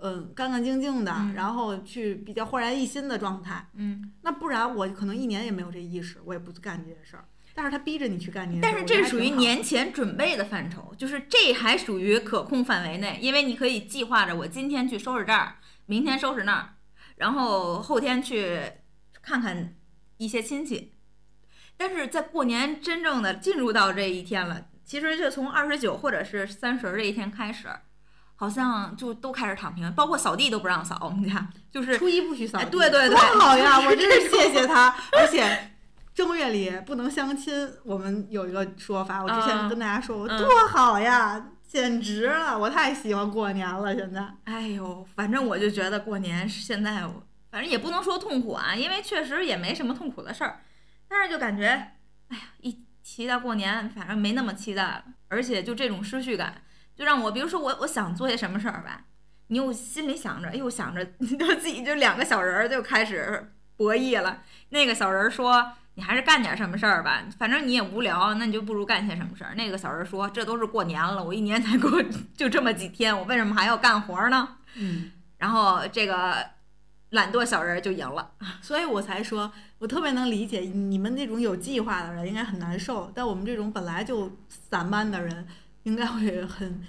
[0.00, 3.68] 嗯干干净净的，然后去比较焕然一新的状态。
[3.74, 7.28] 嗯，那不然我可能一年也没有这意识，我也不干这些事儿。
[7.58, 16.74] 但是他逼着你去干这件事，但是这属于年前准备的范畴，就是这还属于可控范围内，因为你可以计划着我今天去收拾这儿，明天收拾那儿，
[17.16, 18.60] 然后后天去
[19.22, 19.74] 看看
[20.18, 20.92] 一些亲戚。
[21.78, 27.68] 但是在过年真正的进入到这一天了，其实就从二十九或者是三十这一天开始，
[28.34, 33.80] 好像就都开始躺平，包括扫地都不让扫，我们家就是初一不许扫地，对对对， 多好呀！
[33.80, 35.72] 我真是谢谢他，而且。
[36.16, 42.58] 正月里不能相亲，我们有一个说法，我之前跟大家说过，多好呀，简直了！
[42.58, 44.26] 我太喜欢过年了，现在。
[44.44, 47.06] 哎呦，反正我就觉得过年现在，
[47.50, 50.60] 反正也不能说痛苦啊，因为确实也没什么痛苦的事儿，
[51.06, 51.66] 但是就感觉，
[52.28, 56.62] 哎呀，一提到过年，反正没那么期待了，而且就这种失序感，
[56.96, 59.04] 就让我，比如说我我想做些什么事儿吧，
[59.48, 61.04] 你又心里想着，又想着，
[61.38, 65.72] 就自己就两个小人儿就开始博弈了，那个小人儿说。
[65.96, 69.54] 你还是干点什么事儿吧，反正你也无聊，那你就不如干些什么事儿。
[69.54, 71.90] 那个小人说：“这都是过年了，我一年才过
[72.36, 76.36] 就这么几天，我为什么还要干活呢？”嗯，然后这个
[77.10, 78.30] 懒惰小人就赢了，
[78.60, 85.48] 所以我才说，我特别能理解你们那种有计划的人应该很难受，但我们这种本来就散漫的人
[85.84, 86.82] 应该会很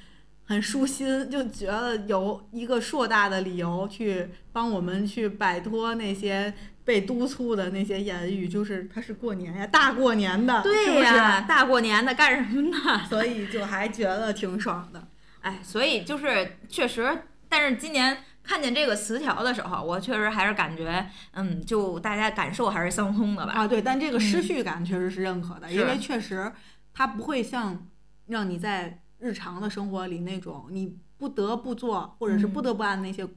[0.43, 6.53] 很舒心，就觉得有一个硕大的理由去帮我们去摆脱那些。
[6.87, 13.03] 被督促的那些言语，就是他是过年呀，大过年的，对呀，大过年的干什么呢？
[13.09, 15.05] 所以就还觉得挺爽的。
[15.41, 23.51] 哎，所以就是确实，但是今年看见这个词条的时候，我确实还是感觉，嗯，就大家感受还是相通的吧。
[23.51, 26.49] 啊，对，但这个失序感确实是认可的，因为确实
[26.93, 27.85] 它不会像
[28.27, 33.23] 让你在日常的生活里那种你不得不做，或者是不得不按那些。
[33.23, 33.29] 嗯，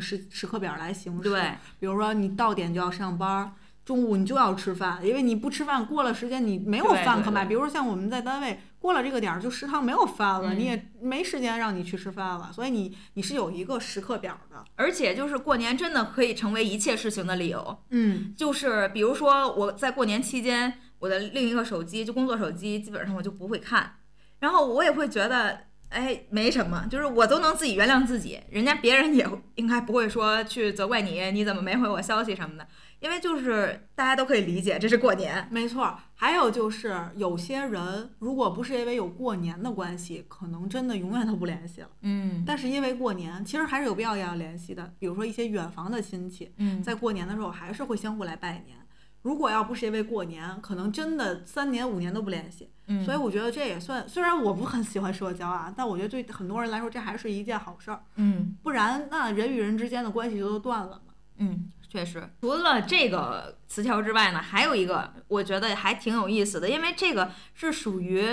[0.00, 1.28] 时时刻表来行事。
[1.28, 3.54] 对，比如说你到点就要上班，
[3.84, 7.44] 中午你就要吃饭，因为你不吃饭，过了时间你没有饭可买。
[7.44, 14.64] 比如说像我们在单位，过了这个点儿就食堂没有饭了，你也没时间让你去吃饭了，所以你你是有一个时刻表的。
[14.76, 17.78] 而且就是过年真的可以成为一切事情的理由。
[17.90, 23.96] 嗯，就是比如说我在过年期间，我的另一个手机就工作手机，基本上我就不会看，
[24.40, 25.67] 然后我也会觉得。
[25.90, 32.66] 哎，没什么，就是我都能自己原谅自己，人家别人也应该不会说去责怪你，你怎么没回我消息什么的，
[33.00, 35.48] 因为就是大家都可以理解，这是过年。
[35.50, 41.88] 没错，还有就是有些人如果不是因为有过年的关系，可能真的永远都不联系了。
[42.02, 48.76] 嗯，但是因为过年，其实还是有必要要联系的，比如说一些远房的亲戚，嗯，在过年的时候还是会相互来拜年。
[49.22, 52.70] 如果要不是因为过年，可能真的三年五年都不联系。
[52.90, 58.02] 嗯，所以我觉得这也算，虽然我不很喜欢社交啊，但我觉得对很多人来说这还是一件好事儿。
[58.16, 61.12] 嗯，不然那人与人之间的关系就都断了嘛。
[61.36, 62.28] 嗯，确实。
[62.40, 68.26] 除了这个词条之外呢，还有一个我觉得还挺有意思的，因为这个是属于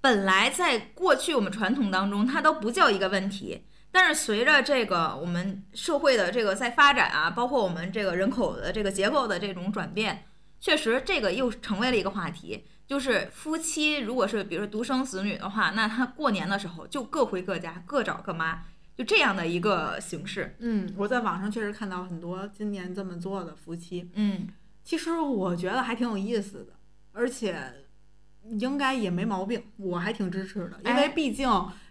[0.00, 3.64] 本来在过去我们传统当中它都不叫一个问题。
[3.92, 10.26] 但是随着这个我们社会的这个在发展啊，包括我们这个人口的这个结构的这种转变，
[10.58, 12.64] 确实这个又成为了一个话题。
[12.86, 18.62] 就是夫妻如果是比如说独生子女的话，那他过年的时候就各回各家，各找各妈，
[18.94, 20.54] 就这样的一个形式。
[20.58, 24.10] 嗯，我在网上确实看到很多今年这么做的夫妻。
[24.14, 24.48] 嗯，
[24.82, 26.74] 其实我觉得还挺有意思的，
[27.12, 27.86] 而且
[28.44, 31.48] 应该也没毛病，我还挺支持的，因为毕竟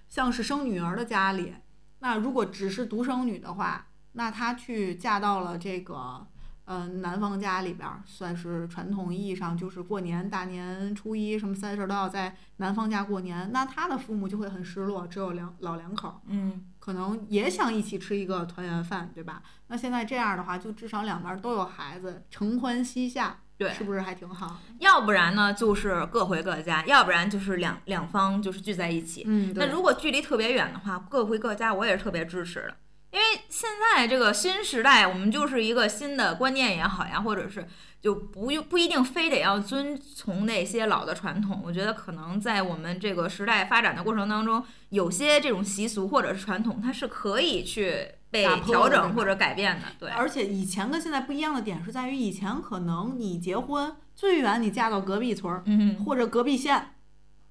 [0.08, 1.56] 像是生女儿的家里。
[2.00, 6.28] 那如果只是独生女的话，那她去嫁到了这个，
[6.66, 19.42] 嗯，男方家里边，算是传统意义上就是过年大年初一什么三十都要在男方家过年，那他的父母就会很失落，只有两老两口，嗯，可能也想一起吃一个团圆饭，对吧？
[19.68, 24.60] 那现在这样的话，就至少两边都有孩子，承欢膝下，对，是不是还挺好？
[24.80, 29.24] 要不然呢，就是各回各家；要不然就是两两方就是聚在一起。
[29.28, 32.78] 嗯，那如果距离特别远的话，各回各家，我也是特别支持的。
[33.14, 37.68] 因为现在这个新时代，我们就是一个新的观念也好呀，或者是
[38.02, 41.62] 就不用不一定非得要遵从那些老的传统。
[41.64, 49.86] 我觉得可能在我们这个时代发展的过程当中，有些这种习俗或者是传统，它是可以去被调整或者改变的。
[50.00, 56.96] 对，而且以前跟现在不一样的点是在于，以前可能你结婚最远你嫁到隔壁村儿嗯，或者隔壁县，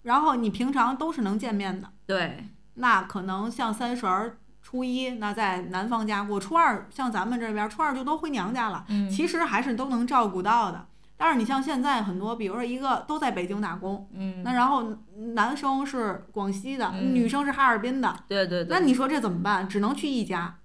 [0.03, 1.89] 然后你平常都是能见面的。
[2.05, 8.85] 对，那可能像三十儿、初一，那在男方家过；初二像咱们这边，初二就都回娘家了。
[8.89, 10.87] 嗯，其实还是都能照顾到的。
[11.17, 14.97] 但是你像现在很多，比如说一个都在北京打工，嗯，那然后
[15.35, 19.69] 男生是广西的，嗯女生是哈尔滨的，对对对，那你说这怎么办？
[19.69, 20.59] 只能去一家，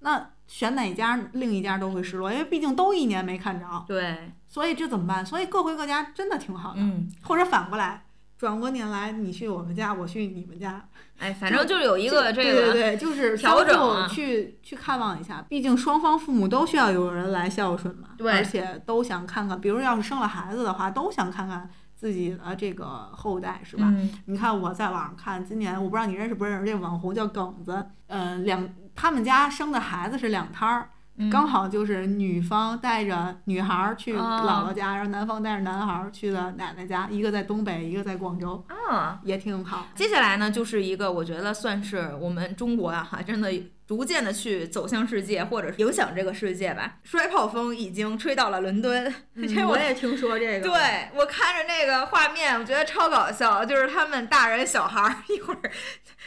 [0.00, 5.26] 那选哪家，另一家都会失落，因为毕竟都一年没看着，对，所以这怎么办？
[5.26, 8.03] 所以各回各家真的挺好的，嗯，或者反过来，
[8.36, 10.84] 转过年来你去我们家，我去你们家，
[11.18, 23.84] 哎， 反正就是有一个这个对对个，对，就是调整啊去去看望一下，毕竟双方父母都需要有人来孝顺嘛，对而且都想看看，比如要是生了孩子的话，都想看看自己的这个后代，是吧？
[23.88, 39.20] 嗯你看我在网上看，今年我不知道你认识不认识这个网红叫耿子，呃，两他们家生的孩子是两胎儿，嗯刚好就是女方带着女孩儿去哦姥姥家，然后男方带着男孩儿去了奶奶家，一个在东北，一个在广州，啊。
[39.22, 39.86] 也挺好。
[39.94, 43.50] 接下来呢，就是一个我觉得算是我们中国啊，哈，真的
[43.86, 46.96] 逐渐的去走向世界，或者影响这个世界吧。
[47.04, 49.04] 摔炮风已经吹到了伦敦，
[49.36, 55.60] 这我嗯我也听说这个，，对我看着那个画面，我觉得超搞笑，就是他们大人小孩儿一会儿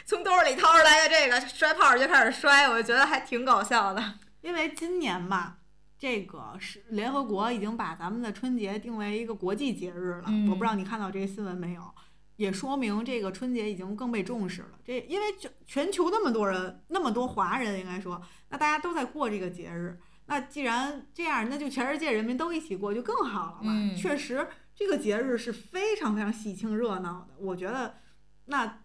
[0.06, 4.02] 从兜里掏出来的这个摔炮就开始摔，我觉得还挺搞笑的。
[4.48, 5.58] 因为今年吧。
[6.00, 11.82] 这个是联合国已经把咱们的春节定为一个国际节日了，嗯我不知道你看到这个新闻没有？
[12.36, 14.78] 也说明这个春节已经更被重视了。
[14.84, 19.98] 这因为全全球那么多人，那么多华人，应该说，那大家都在过这个节日。
[20.26, 23.72] 那既然这样，那就全世界人民都一起过，就更好了嘛。
[23.74, 27.34] 嗯确实，这个节日是非常非常喜庆热闹的。
[27.40, 27.96] 我觉得，
[28.44, 28.84] 那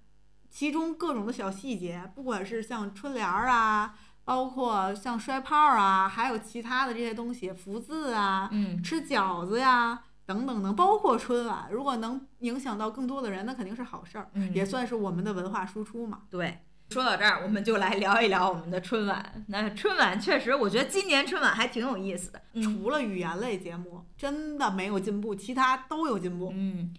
[0.49, 16.21] 其中各种的小细节，不管是像春联儿啊，包括像摔炮啊，还有其他的这些东西，福字啊，嗯，吃饺子呀，等等等，包括春晚，如果能影响到更多的人，那肯定是好事儿，嗯也算是我们的文化输出嘛。
[16.29, 16.59] 对。
[16.89, 19.45] 说到这儿，我们就来聊一聊我们的春晚。
[19.47, 22.39] 那春晚确实，我觉得今年春晚还挺有意思的。
[22.53, 26.51] 嗯除了语言类节目，真的没有进步，其他都有进步。
[26.53, 26.93] 嗯，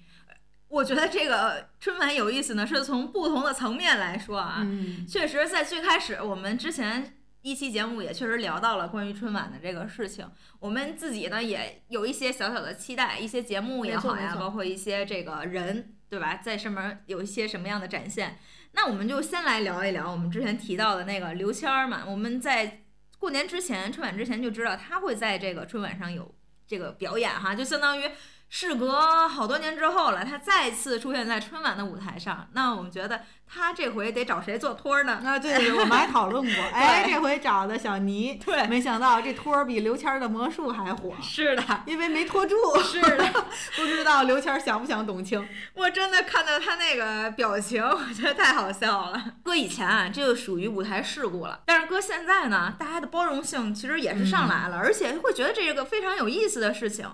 [0.74, 4.58] 我觉得这个春晚有意思呢，是从不同的层面来说啊。
[4.62, 10.28] 嗯，确实，在最开始，我们之前一期节目也确实聊到了关于春晚的这个事情。
[10.58, 18.40] 我们自己呢也有一些小小的期待，一些节目也好呀，包括一些这个人，对吧，在上面有一些什么样的展现。
[18.72, 22.02] 那我们就先来聊一聊我们之前提到的那个刘谦儿嘛。
[22.04, 22.82] 我们在
[23.20, 26.34] 过年之前，春晚之前就知道他会在这个春晚上有
[26.66, 28.10] 这个表演哈，就相当于
[28.56, 32.46] 事隔好多年之后了，他再次出现在春晚的舞台上。
[32.52, 35.20] 那我们觉得他这回得找谁做托儿呢？
[35.26, 42.54] 啊，对对对，我们还讨论过， 哎，这回找的小尼，对没想到这托儿比刘谦儿的魔术还火，是的，因为没托住。
[42.80, 45.44] 是的，不知道刘谦儿想不想董卿？
[45.74, 49.20] 我真的看到他那个表情，我觉得太好笑了。
[49.42, 57.10] 搁以前啊，这就属于舞台事故了，但是搁现在呢，大家的包容性其实也是上来了，而且会觉得这是个非常有意思的事情，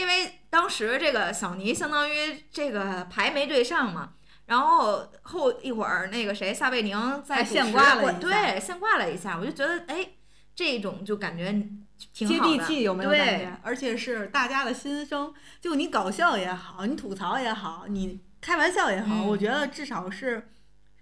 [0.00, 4.14] 因为当时这个小尼相当于这个牌没对上嘛。
[4.46, 10.04] 然后后一会儿，那个谁，撒贝宁在现挂了一下对，现挂了一下，我就觉得，哎，
[10.56, 11.52] 这种就感觉
[12.12, 13.60] 挺接好的地气有没有对感觉？
[13.62, 20.50] 而且是大家的心声，就你搞笑也好，你吐槽也好，你开玩笑也好，嗯我觉得至少是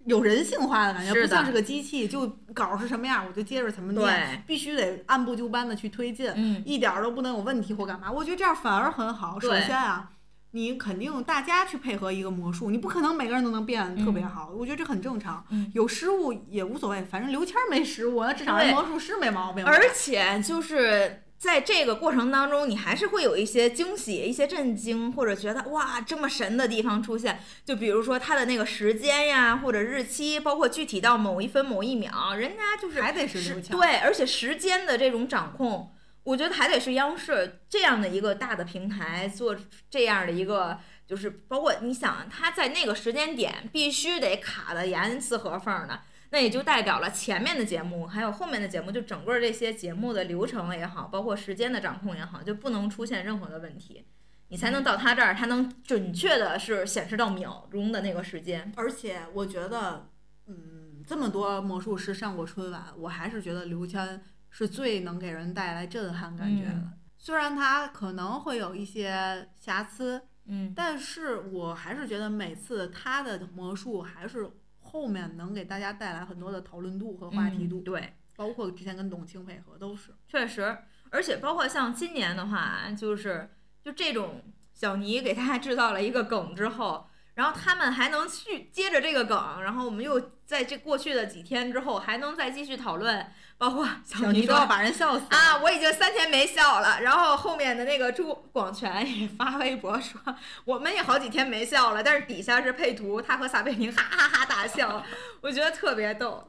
[0.09, 8.11] 有人性化的感觉，不像是个机器，就稿儿是什么样我就接着怎么念，必须得按部就班的去推进，嗯，一点儿都不能有问题或干嘛。
[8.11, 9.39] 我觉得这样反而很好。
[9.39, 10.11] 首先啊。
[10.53, 15.45] 你肯定大家去配合一个魔术，你不可能每个人都能变得特别嗯好，我觉得这很正常。
[15.51, 19.63] 嗯有失误也无所谓，反正刘谦儿没失误，那至少人魔术师没毛病。
[19.63, 27.41] 而且就是在这个过程当中，你还是会有一些惊喜、一些震惊，或者觉得哇这么神的地方出现。
[27.65, 35.95] 就比如说它的那个时间呀，或者日期，包括具体到某一分某一秒，人家就是还得是对，而且时间的这种掌控。
[36.25, 39.57] 我觉得还得是央视这样的一个大的平台做
[39.89, 46.01] 这样的一个，就是包括你想他在那个时间点必须得卡的严丝合缝的，
[46.31, 54.05] 那也就代表了前面的节目还有后面的节目，就整个这些节目的流程也好，包括时间的掌控也好，就不能出现任何的问题，
[54.49, 58.73] 你才能到他这儿，他能准确的是显示到秒钟的那个时间。
[58.77, 60.11] 而且我觉得，
[60.47, 66.73] 嗯，这么多魔术师上过春晚，我还是觉得刘谦是最能给人带来震撼感觉的。
[66.73, 74.49] 嗯虽然他可能会有一些瑕疵，嗯但是我还是觉得每次他的魔术还是
[74.91, 80.15] 后面能给大家带来很多的讨论度和话题度，嗯对，包括之前跟董卿配合都是。
[80.27, 80.79] 确实，
[81.11, 83.51] 而且包括像今年的话，就是
[83.83, 93.27] 就这种小尼给大家制造了一个梗之后，然后他们还能去接着这个梗，然后我们又在这过去的几天之后还能再继续讨论，
[93.59, 97.01] 包括小尼都要把人笑死啊，我已经三天没笑了。
[97.03, 100.21] 然后后面的那个朱广权也发微博说，
[100.65, 105.05] 我们也好几天没笑了，但是底下是配图，他和撒贝宁哈哈哈大笑，
[105.41, 106.49] 我觉得特别逗。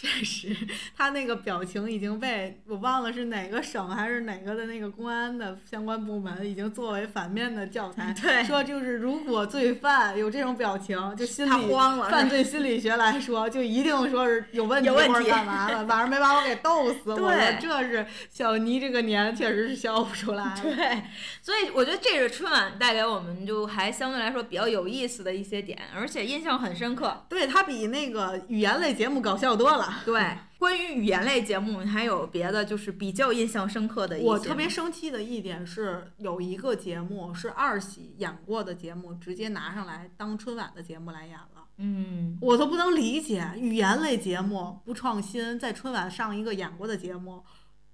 [0.00, 0.56] 确实，
[0.96, 17.10] 他那个表情已经被我忘了是哪个省还是哪个的那个公安的相关部门已经作为反面的教材，对说就是如果罪犯有这种表情，就心他理慌了犯罪心理学来说，就一定说是有问题或者有问题干嘛了，晚上没把我给逗死。
[17.10, 20.58] 我说对这是小尼这个年确实是笑不出来。
[20.62, 21.02] 对，
[21.42, 27.26] 所以我觉得这是春晚带给我们就还相对来说比较有意思的一些点，而且印象很深刻。
[27.28, 29.89] 对他比那个语言类节目搞笑多了。
[30.04, 34.26] 对，关于语言类节目，你还有别的就是比较印象深刻的一些。
[34.26, 47.44] 我特别生气的一点是，有一个节目是二喜演过的节目，直接拿上来当春晚的节目来演了，嗯，我都不能理解，语言类节目不创新，在春晚上一个演过的节目，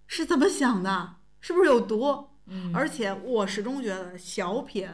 [0.07, 1.17] 是怎么想的？
[1.41, 2.31] 是不是有毒？
[2.49, 4.89] 嗯而且我始终觉得小品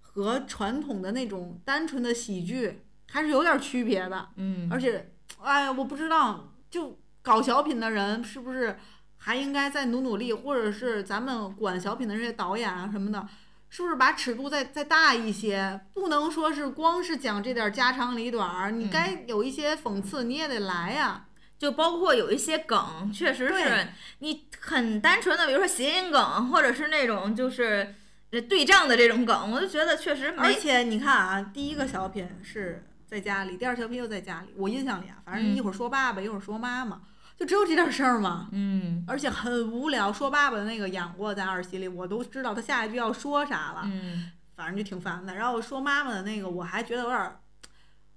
[0.00, 4.30] 和传统的那种单纯的喜剧还是有点区别的。
[4.36, 5.13] 嗯，而且，
[5.44, 8.78] 哎，我不知道，就搞小品的人是不是
[9.18, 13.26] 还应该再努努力，或者是咱们管小品的这些导演啊什么的，
[13.70, 15.80] 是不是把尺度再再大一些？
[15.94, 21.26] 不能说是光是讲这点家长里短儿，你嗯该有一些讽刺，你也得来呀。
[21.56, 23.88] 就包括有一些梗，确实是
[24.18, 27.94] 你很单纯的，比如说谐音梗，或者是那种就是
[28.32, 30.38] 呃对仗的这种梗，我就觉得确实没。
[30.38, 32.84] 而且你看啊，第一个小品是
[33.14, 37.00] 在家里，第二小品又在家里，我印象里啊，反正嗯一会儿说爸爸，一会儿说妈妈，
[37.36, 38.48] 就只有这点事儿嘛。
[38.50, 43.82] 嗯而且很无聊，说爸爸的那个演过在二喜里，我都知道他下一句要说啥了。
[43.84, 45.36] 嗯反正就挺烦的。
[45.36, 47.40] 然后说妈妈的那个，我还觉得有点儿，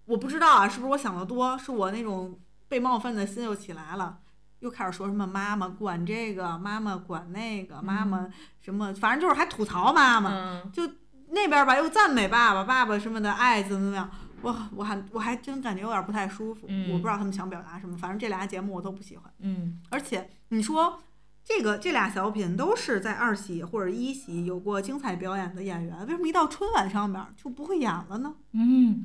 [0.06, 4.18] 我不知道啊，是不是我想的多，是我那种被冒犯的心又起来了，
[4.62, 8.28] 又开始说什么妈妈管这个，妈妈管那个，妈妈
[8.62, 10.84] 什么，反正就是还吐槽妈妈，嗯，就
[11.30, 14.10] 那边吧又赞美爸爸，爸爸什么的爱怎么怎么样。
[14.42, 19.32] 我我还我还真感觉有点不太舒服，嗯我不知道他们想表达什么，反正这俩节目我都不喜欢。
[19.40, 21.02] 嗯而且你说
[21.44, 28.36] 这个这俩小品都是在二喜或者一喜有过精彩表演的演员，为什么一到春晚上面就不会演了呢？
[28.54, 29.04] 嗯，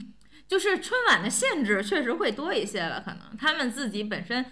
[0.49, 4.45] 就是春晚的限制确实会多一些了，可能他们自己本身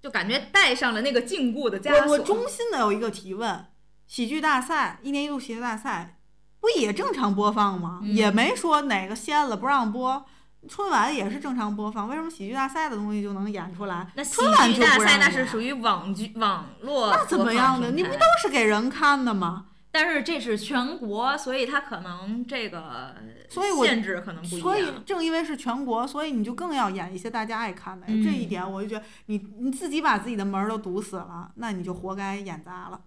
[0.00, 2.06] 就感觉带上了那个禁锢的枷锁。
[2.06, 3.66] 我我衷心的有一个提问：
[4.06, 6.20] 喜剧大赛一年一度喜剧大赛
[6.62, 7.98] 不也正常播放吗？
[8.02, 10.24] 嗯也没说哪个限了不让播。
[10.68, 14.06] 春晚也是正常播放，为什么喜剧大赛的东西就能演出来？
[14.14, 17.90] 那喜春晚剧大赛那是属于网剧网络那怎么样的？
[17.90, 19.66] 你不不都是给人看的吗？
[19.90, 23.14] 但是这是全国，所以它可能这个
[23.50, 24.60] 所以我限制可能不一样。
[24.60, 28.06] 所以正因为是全国，所以你就更要演一些大家爱看的。
[28.08, 33.00] 嗯这一点我就觉得你你自己把自己的门儿都堵死了，那你就活该演砸了。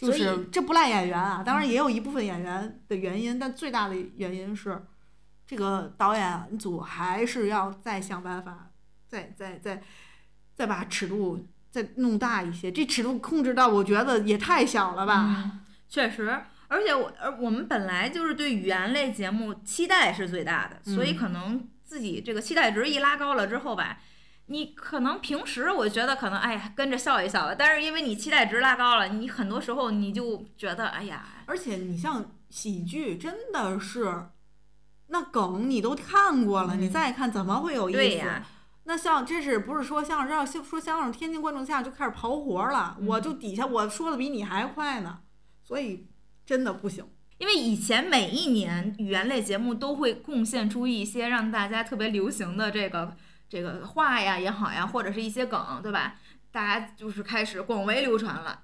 [0.00, 4.82] 就是这不赖演员啊，当然也有一部分演员的原因，但最大的原因是
[5.46, 8.70] 这个导演组还是要再想办法，
[9.06, 9.82] 再再再
[10.54, 12.72] 再把尺度再弄大一些。
[12.72, 15.26] 这尺度控制到我觉得也太小了吧？
[15.26, 23.98] 嗯，确实，而且我而我们本来就是对语言类节目期待是最大的，所以嗯可能自己这个期待值一拉高了之后吧。
[24.50, 34.26] 你可能平时我觉得可能哎呀跟着笑一笑吧，但是因为你期待值拉高了，你很多时候你就觉得哎呀，而且你像喜剧，真的是
[35.06, 37.98] 那梗你都看过了，嗯你再看怎么会有意思？
[37.98, 38.44] 对呀，
[38.84, 42.96] 那像这是不是说相声要说相声，天津观众下就开始刨活了？
[42.98, 45.20] 嗯我就底下我说的比你还快呢，
[45.62, 46.08] 所以
[46.44, 47.06] 真的不行。
[47.38, 53.16] 因为以前每一年语言类节目都会贡献出一些让大家特别流行的这个
[53.50, 56.14] 这个话呀也好呀，或者是一些梗，对吧？
[56.50, 58.60] 大家就是开始广为流传了。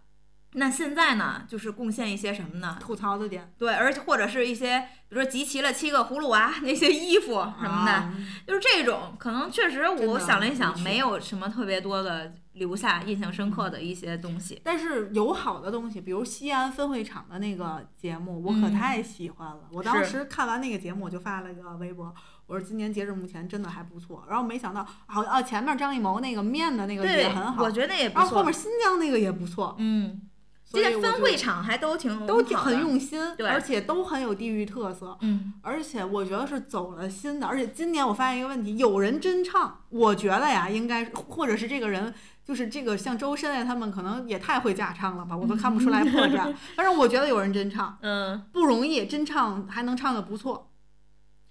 [0.53, 2.79] 那现在呢，就是贡献一些什么呢？
[2.81, 4.79] 吐槽的点对，而且或者是一些，
[5.09, 8.15] 比如说集齐了七个葫芦娃那些衣服什么的，啊
[8.47, 14.59] 就是这种，可能确实我想了一想，没有什么特别多的留下印象深刻的一些东西。
[14.65, 19.69] 但是有好的东西，比如西安分会场的那个节目，我可嗯太喜欢了。
[19.71, 22.15] 我当时看完那个节目，我就发了个微博，
[22.47, 24.25] 我说今年截至目前真的还不错。
[24.29, 28.53] 然后没想到，好啊，前面张艺谋那个面的那个对也很，好我，觉得那也不错然后后面。
[28.53, 30.23] 新疆那个也不错，嗯，
[30.65, 32.57] 所这些分会场还都挺都挺。
[32.57, 35.17] 很用心，而且都很有地域特色。
[35.21, 42.13] 嗯，而且我觉得是走了心的，而且今年我发现一个问题，有人真唱，我觉得呀，应该或者是这个人，
[42.45, 46.53] 就是这个像周深呀，他们可能也太会假唱了吧，我都看不出来破绽。
[46.75, 50.71] 反正我觉得有人真唱嗯，不容易，真唱还能唱的不错，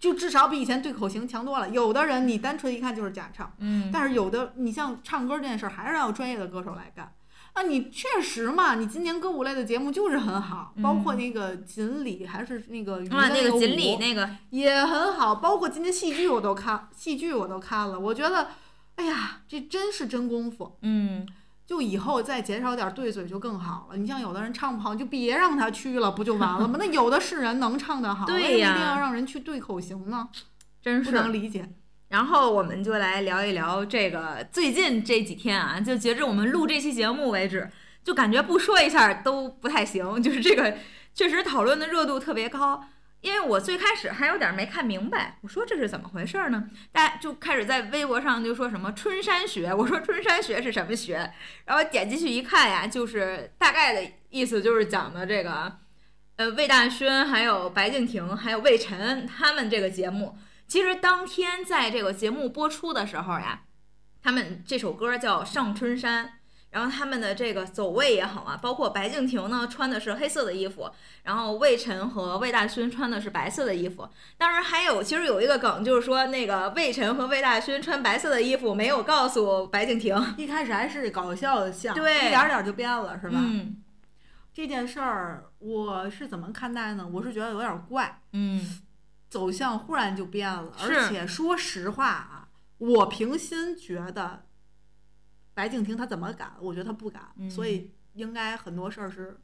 [0.06, 1.68] 就至少比以前对口型强多了。
[1.70, 7.12] 有的人你单纯一看就是假唱，嗯，但是有的你像唱歌这件事儿，还是要有专业的歌手来干。
[7.54, 18.50] 啊，你确实嘛，你今年歌舞类的节目就是很好， 包括那个锦鲤还是那个鱼的啊，那个个锦鲤舞那个，也很好，包括今年戏剧我都看，戏剧我都看了，我觉得，
[18.98, 20.78] 哎呀，这真是真功夫。
[20.84, 21.26] 嗯，
[21.66, 23.98] 就以后再减少点对嘴就更好了。
[23.98, 26.78] 你像有的人唱不好，你就别让他去了，不就完了吗？
[26.80, 30.30] 那有的是人能唱得好，对为什么一定要让人去对口型呢？
[30.82, 31.18] 真是不。
[31.18, 31.68] 能理解。
[32.08, 37.70] 然后我们就来聊一聊这个最近这几天啊，就截至我们录这期节目为止，
[38.04, 40.22] 就感觉不说一下都不太行。
[40.22, 40.78] 就是这个
[41.16, 42.86] 确实讨论的热度特别高，
[43.26, 46.70] 因为我最开始还有点没看明白，我说这是怎么回事呢？
[46.92, 51.34] 大家就开始在微博上就说什么春山学，我说春山学是什么学？
[51.66, 55.76] 然后点进去一看呀，就是大概的意思就是讲的这个，
[56.36, 60.38] 呃，魏大勋还有白敬亭还有魏晨他们这个节目。
[60.68, 63.64] 其实当天在这个节目播出的时候呀，
[64.22, 66.26] 他们这首歌叫《上春山》，
[66.76, 70.92] 然后他们的这个走位也好啊，包括白敬亭呢穿的是黑色的衣服，
[71.24, 74.06] 然后魏晨和魏大勋穿的是白色的衣服。
[74.38, 83.40] 当然还有，其实有一个梗就是说，那个魏晨和魏大勋穿白色的衣服没有告诉白敬亭，一开始还是搞笑的像，对一点儿点儿就变了，是吧？
[83.42, 83.78] 嗯
[84.54, 87.10] 这件事儿我是怎么看待呢？
[87.10, 88.82] 我是觉得有点怪，嗯
[89.30, 92.50] 走向忽然就变了，而且说实话啊，
[92.80, 94.45] 我平心觉得
[95.56, 96.52] 白敬亭他怎么敢？
[96.62, 99.40] 我觉得他不敢，嗯所以应该很多事儿是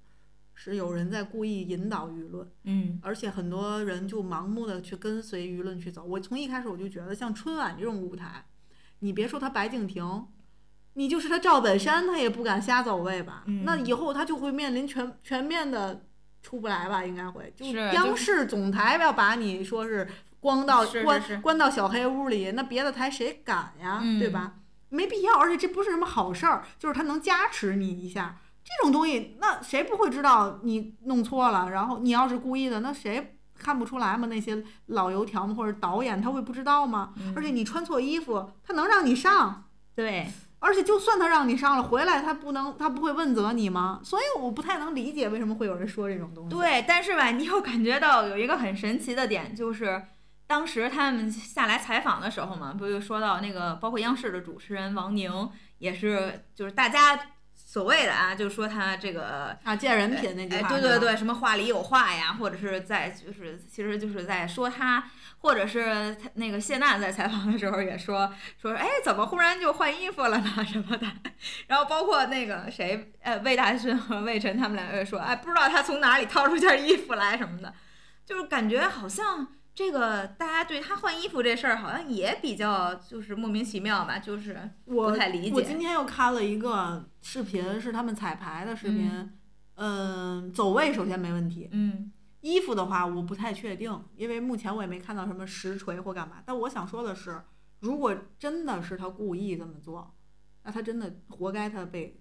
[0.53, 6.03] 是有人在故意引导舆论，嗯而且很多人就盲目的去跟随舆论去走。
[6.03, 8.45] 我从一开始我就觉得，像春晚这种舞台，
[8.99, 10.27] 你别说他白敬亭。
[10.95, 13.43] 你就是他赵本山，他也不敢瞎走位吧？
[13.47, 16.03] 嗯那以后他就会面临全全面的
[16.43, 17.05] 出不来吧？
[17.05, 20.05] 应该会，就是央视总台要把你说是
[20.41, 24.01] 关到关关到小黑屋里，那别的台谁敢呀？
[24.03, 24.55] 嗯对吧？
[24.91, 28.37] 没必要，而且这不是什么好事儿，就是他能加持你一下。
[28.63, 31.71] 这种东西，那谁不会知道你弄错了？
[31.71, 34.27] 然后你要是故意的，那谁看不出来吗？
[34.27, 37.13] 那些老油条们或者导演他会不知道吗？
[37.17, 39.65] 嗯而且你穿错衣服，他能让你上？
[39.95, 40.27] 对，
[40.59, 43.99] 而且就算他让你上了，回来他不能，他不会问责你吗？
[44.03, 46.49] 所以我不太能理解为什么会有人说这种东西。
[46.49, 50.03] 对，但是吧，你又感觉到有一个很神奇的点，就是
[50.51, 57.17] 当时他们下来采访的时候嘛，不就说到那个，包括央视的主持人王宁也是，就是大家
[57.55, 59.57] 所谓的啊，就说他这个。
[59.63, 68.29] 啊，见人品那句哎，话、对对对，什么话里有话呀，或者是在就是其实就是在说他，或者是他那个谢娜在采访的时候也说
[68.61, 71.07] 说，哎，怎么忽然就换衣服了呢什么的，
[71.67, 77.73] 然后包括那个谁，呃，魏大勋和魏晨他们两个人说，哎，不知道他从哪里掏出件衣服来什么的，
[78.25, 89.31] 就是感觉好像这个大家对他换衣服这事儿好像也比较就是莫名其妙吧，就是我不太理解我今天又看了一个视频，是他们彩排的视频。
[89.75, 92.11] 嗯，走位首先没问题，嗯
[92.41, 96.37] 衣服的话我不太确定，因为目前我也没看到什么实锤或干嘛。
[96.45, 97.41] 但我想说的是，
[97.79, 100.13] 如果真的是他故意这么做，
[100.63, 102.19] 那他真的活该他被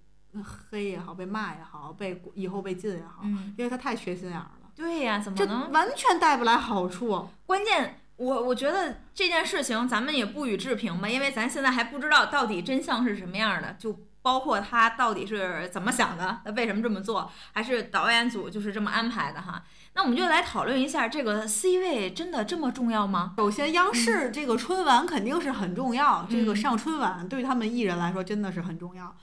[0.70, 5.70] 黑也好，被骂也好，被以后被禁也好，嗯，因为他太缺心眼儿了，对呀，怎么这能？
[5.70, 7.28] 完全带不来好处。
[7.44, 19.62] 关键，我我觉得这件事情咱们也不予置评吧，因为咱现在还不知道到底真相是什么样的，就包括他到底是怎么想的，他为什么这么做，还是导演组就是这么安排的哈。
[19.92, 23.34] 那我们就来讨论一下，这个 C 位真的这么重要吗？
[23.36, 29.14] 首先，央视这个春晚肯定是很重要，这个嗯上春晚对他们艺人来说真的是很重要。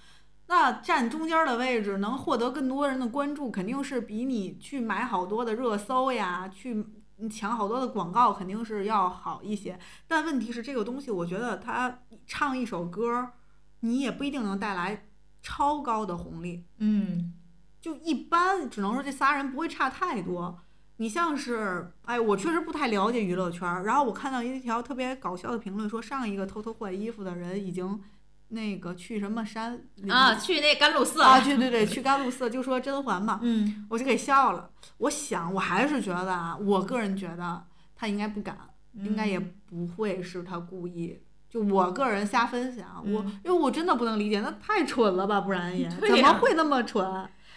[0.47, 6.85] 那站中间的位置，能获得更多人的关注，肯定是比你去买好多的热搜呀，去
[7.29, 9.77] 抢好多的广告，肯定是要好一些。
[10.07, 13.33] 但问题是，这个东西，我觉得他唱一首歌，
[13.81, 15.07] 你也不一定能带来
[15.41, 16.63] 超高的红利。
[16.77, 17.33] 嗯，
[17.81, 20.59] 就一般，只能说这仨人不会差太多。
[20.99, 23.83] 你像是，哎，我确实不太了解娱乐圈儿。
[23.83, 28.01] 然后我看到一条特别搞笑的评论，说上一个偷偷换衣服的人已经
[28.49, 31.43] 那个去什么山里啊，去那甘露寺啊，了。
[31.43, 34.69] 对对对，去甘露寺，就说甄嬛嘛，嗯，我就给笑了。
[34.97, 37.63] 我想，我还是觉得啊，我个人觉得
[37.95, 38.57] 他应该不敢，
[38.93, 41.19] 应该也嗯不会是他故意。
[41.49, 47.05] 就我个人瞎分享，我嗯因为我真的不能理解，那太蠢了吧，不然也怎么会那么蠢？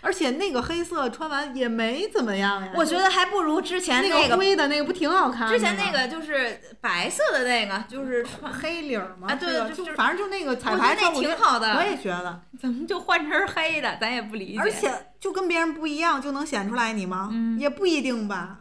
[0.02, 5.48] 而且那个黑色穿完也没怎么样呀，我觉得还不如之前那那个，灰的那个不挺好看？
[5.48, 11.74] 之前那个就是白色的那个，就是穿，黑领儿嘛，啊对就就反正就那个彩排那挺好的。
[11.76, 13.98] 我也觉得，怎么就换成黑的？
[14.00, 14.58] 咱也不理解。
[14.60, 17.28] 而且就跟别人不一样，就能显出来你吗？
[17.32, 18.58] 嗯也不一定吧。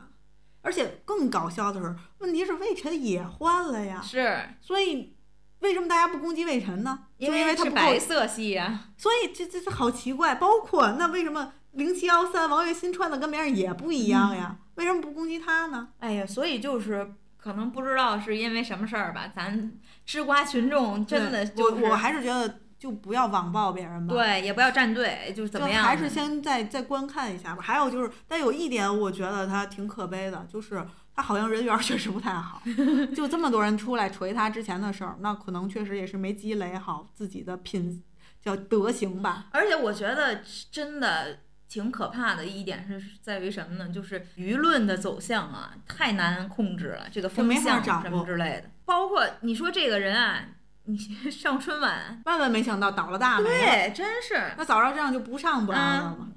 [0.61, 5.15] 而且更搞笑的是，问题是魏晨也换了呀，是所以
[5.60, 6.99] 为什么大家不攻击魏晨呢？
[7.20, 10.36] 就因为他是白，色系呀、所以这这这好奇怪。
[10.36, 14.55] 包括那为什么零七幺三王栎鑫穿的跟别人也不一样呀？
[14.76, 15.89] 为什么不攻击他呢？
[15.99, 19.72] 哎呀，所以就是可能不知道是因为什么事儿吧，咱
[20.05, 24.14] 吃瓜群众真的就是我我还是觉得就不要网暴别人吧。
[24.14, 25.84] 对，也不要站队，就是怎么样？
[25.84, 27.62] 还是先再再观看一下吧。
[27.62, 30.86] 还有就是，但有一点我觉得他挺可悲的，就是
[31.20, 32.61] 他好像人缘儿确实不太好。
[33.13, 38.01] 就这么多人出来锤他之前的事儿，那可能确实也是没积累好自己的品
[38.41, 39.47] 叫德行吧。
[39.51, 40.39] 而且我觉得
[40.72, 43.89] 真的挺可怕的一点是在于什么呢？
[43.89, 48.72] 就是舆论的走向啊，太难控制了，这个风向什么之类的。
[48.86, 50.41] 包括你说这个人啊，
[50.86, 53.49] 你上春晚，万万没想到倒了大霉。
[53.49, 54.53] 对，真是。
[54.57, 56.30] 那早知道这样就不上不完了吗？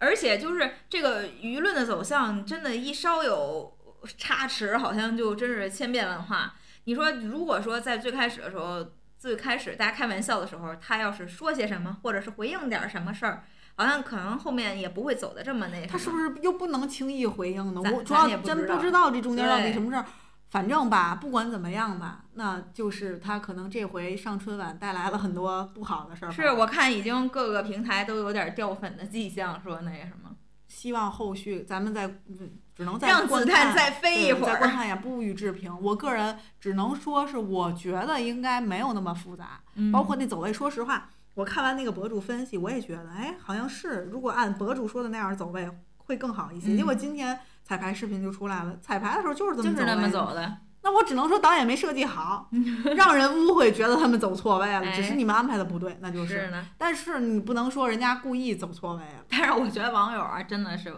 [0.00, 3.76] 而且就是这个舆论的走向，真的，一稍有
[4.16, 6.54] 差池，好像就真是千变万化。
[6.84, 13.44] 你说，如果说在最开始的时候，最开始大家开玩笑的时候，他要是说些什么，或者是回应点儿什么事儿，
[13.76, 15.86] 好像可能后面也不会走的这么那什么。
[15.86, 17.80] 他是不是又不能轻易回应呢？
[17.82, 20.04] 我主要真也不知道不知道这中间到底什么事儿。
[20.50, 26.30] 反正吧，不管怎么样吧，那就是他可能这回上春晚带来了很多不好的事儿。
[26.30, 30.34] 是我看已经各个平台都有点掉粉的迹象，说那什么，
[30.66, 34.52] 希望后续咱们再嗯只能再让子弹再飞一对会儿。
[34.52, 35.76] 再观看一下，不予置评。
[35.82, 39.60] 我个人只能说是，我觉得应该没有那么复杂。
[39.74, 46.68] 嗯包括那走位，说实话，我看完那个博主分析，我也觉得，哎，好像是如果按博主说的那样走位会更好一些。
[46.68, 52.48] 嗯结果今天彩排视频就出来了，彩排的时候就是这么走就是那么的走的，那我只能说导演没设计好，
[52.96, 56.28] 让人误会觉得他们走错位了，哎只是你们安排的不对，那就是。
[56.28, 56.64] 是。
[56.78, 60.94] 但是你不能说人家故意走错位了，但是我觉得网友啊，真的是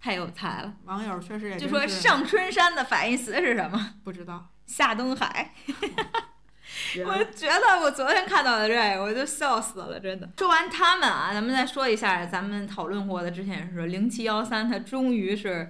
[0.00, 0.72] 太有才了。
[0.84, 3.94] 网友确实也就说上春山的反义词是什么？
[4.02, 4.48] 不知道。
[4.66, 5.52] 下东海。
[7.04, 10.28] 我觉得我昨天看到的这个，我就笑死了，真的。
[10.38, 15.68] 说完他们啊，咱们再说一下咱们讨论过的，之前也是零七幺三，他终于是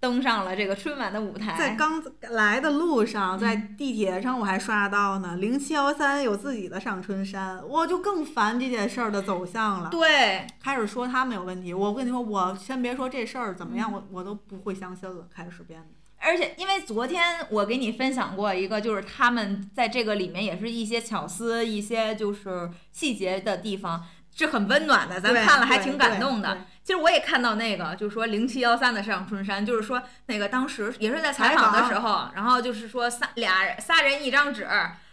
[0.00, 1.54] 登上了这个春晚的舞台。
[1.58, 9.90] 在刚来的路上，在嗯地铁上我还刷到呢，零七幺三有自己的上春山，我就更烦这件事儿的走向了。
[9.90, 15.28] 对，开始说他们有问题，我跟你说，我先别说这事儿怎么嗯样，我我都不会相信了。
[15.30, 15.88] 开始编的，
[16.18, 24.02] 而且因为昨天我给你分享过一个，就是他们在这个里面也是一些巧思、一些就是细节的地方。
[24.32, 26.60] 是很温暖的，咱对对看了还挺感动的对。
[26.90, 34.66] 其实我也看到那个，就是说零七幺三的上春山，就是说那个当时也是在采访的时候，然后就是说仨俩人仨人一张纸，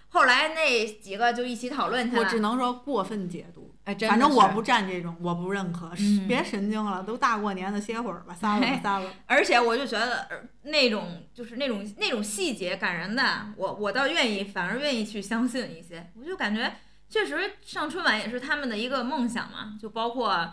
[0.09, 2.23] 后来那几个就一起讨论去了。
[2.23, 3.75] 我只能说过分解读。
[3.83, 5.91] 哎，真的是反正我不站这种，我不认可。
[5.99, 9.13] 嗯别神经了，都大过年的，歇会儿吧，撒了吧，哎撒了吧。
[9.27, 16.09] 而且我就觉得呃那种就是那种那种细节感人的，我我倒愿意，反而愿意去相信一些。
[16.19, 16.73] 我就感觉
[17.07, 20.51] 确实上春晚也是他们的一个梦想嘛，就包括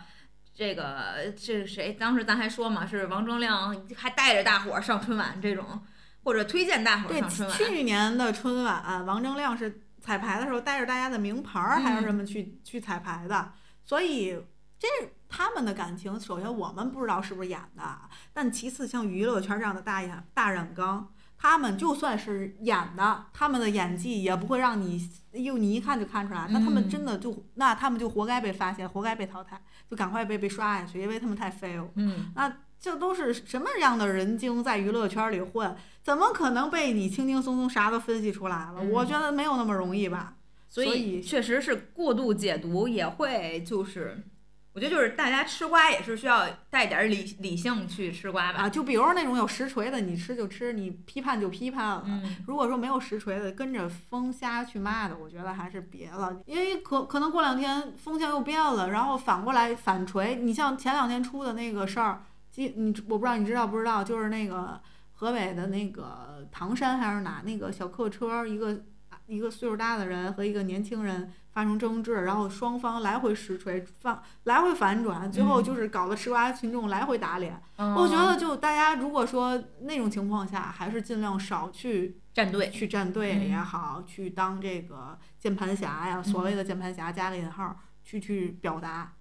[0.55, 5.83] 这个这谁当时咱还说嘛，是王铮亮还带着大伙儿上春晚这种，
[6.23, 7.57] 或者推荐大伙儿上春，晚。
[7.57, 13.51] 去年的春晚，王铮亮是彩排的时候带着大家的名牌儿，还有什么去、去彩排的，
[13.83, 14.41] 所以
[14.79, 14.87] 这
[15.27, 17.83] 他们的感情，首先我们不知道是不是演的，
[18.31, 21.11] 但其次像娱乐圈这样的大演大染缸。
[21.47, 24.99] 他们就算是演的，他们的演技也不会让你，
[25.33, 26.47] 又，你一看就看出来。
[26.49, 31.87] 那他们嗯真的就，那他们就活该被发现，活该被淘汰，就赶快被被刷下去，因为他们太 fail。
[31.97, 35.75] 嗯，那这都是什么样的人精在娱乐圈里混？
[36.01, 38.77] 怎么可能被你轻轻松松啥都分析出来了？
[38.79, 40.33] 嗯我觉得没有那么容易吧。
[40.67, 44.23] 所以确实是过度解读也会就是
[44.75, 48.59] 我觉得就是大家吃瓜也是需要带点儿理理性去吃瓜吧。
[48.59, 52.03] 啊，就比如那种有实锤的，你吃就吃，你批判就批判了。
[52.05, 60.35] 嗯，如果说没有实锤的，跟着风瞎去骂的，我觉得还是别了，因为可可能过两天风向又变了，然后反过来反锤。
[60.35, 64.77] 你像前两天出的那个事儿，记你我不知道你知道不知道，就是那个
[65.13, 68.83] 河北的那个唐山还是哪那个小客车，一个
[69.27, 77.57] 一个岁数大的人和一个年轻人发生争执，然后双方来回实锤，反来回反转，最后就是搞得吃瓜群众来回打脸。
[77.77, 82.19] 我觉得就大家如果说那种情况下，还是尽量少去。
[82.33, 89.13] 站队去站队也好，去当这个键盘侠呀，所谓的键盘侠加个引号，去去表达，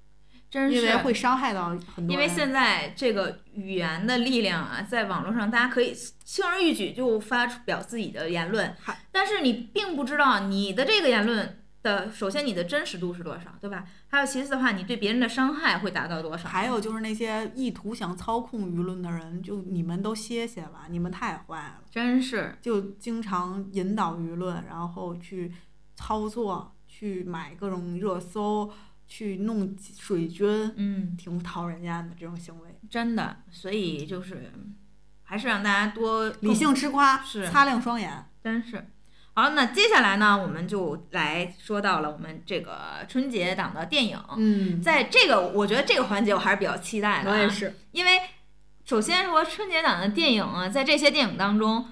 [0.51, 2.11] 真是因为会伤害到很多人。
[2.11, 8.77] 因为现在这个语言的力量啊，在网络上大家可以轻而易举就发表自己的言论，
[9.13, 11.61] 但是你并不知道你的这个言论。
[11.85, 13.85] 的，首先你的真实度是多少，对吧？
[14.09, 16.49] 还有其次的话，你对别人的伤害会达到多少？
[16.49, 25.53] 还有就是那些意图想操控舆论的人，就你们都歇歇吧，你们太坏了，真是，就经常引导舆论，然后去
[25.95, 28.73] 操作，去买各种热搜，
[29.07, 33.37] 去弄水军，嗯，挺讨人厌的这种行为，真的。
[33.51, 34.51] 所以就是
[35.23, 38.87] 还是让大家多理性吃瓜，是擦亮双眼，真是。
[39.37, 44.17] 好，那接下来呢，我们就来说到了我们这个春节档的电影。
[44.37, 47.31] 嗯，在这个我觉得这个环节我还是比较期待的。
[47.33, 48.21] 我也是，因为
[48.85, 51.85] 首先说春节档的电影啊，在这些电影当中，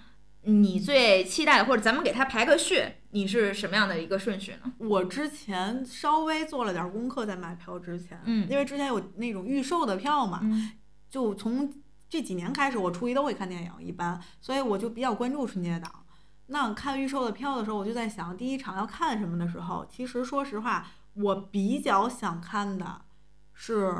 [0.43, 4.73] 你最期待的，或者咱们给它排个序，你是什么样的一个顺序呢？
[4.79, 10.71] 我之前稍微做了点功课，在买票之前，嗯，因为之前有那种预售的票嘛，嗯，
[11.11, 11.73] 就从
[12.09, 15.91] 这几年开始，我初一都会看电影，一般，所以我就比较关注春节档。
[16.53, 23.01] 那看预售的票的时候，我就在想，第一场要看什么的时候，其实说实话，我比较想看的
[23.55, 23.91] 是，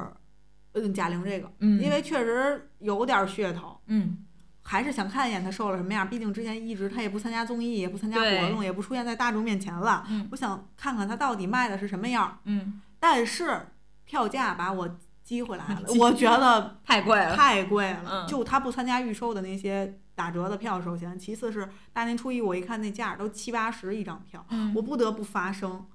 [0.75, 4.19] 嗯，贾玲这个，嗯，因为确实有点噱头，嗯，
[4.63, 6.07] 还是想看一眼她瘦了什么样。
[6.07, 13.69] 毕竟之前一直她也不参加综艺，也不参加活动，也不出现在大众面前了，嗯，我想看看她到底卖的是什么样，嗯，但是
[14.05, 19.99] 票价把我激回来了， 我觉得太贵了，太贵了，嗯，就她不参加预售的那些。
[20.15, 25.87] 打折的票，首先，其次是大年初一，我一看那价都七八十一张票，我不得不发声，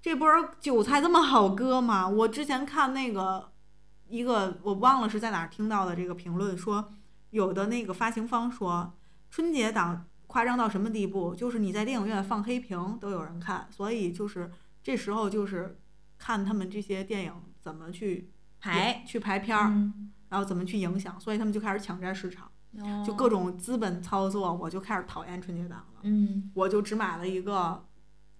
[0.00, 0.28] 这波
[0.60, 2.08] 韭菜这么好割吗？
[2.08, 3.50] 我之前看那个
[4.08, 6.92] 一个我忘了是在哪儿听到的这个评论，说
[7.30, 8.94] 有的那个发行方说
[9.30, 14.50] 春节档夸张到什么地步，就是你在电影院放黑屏都有人看，所以就是
[14.82, 15.78] 这时候就是
[16.18, 19.68] 看他们这些电影怎么去排去排片儿，
[20.28, 22.48] 然后怎么去影响，所以他们就开始抢占市场。
[23.04, 26.00] 就各种资本操作，我就开始讨厌春节档了。
[26.02, 27.84] 嗯，我就只买了一个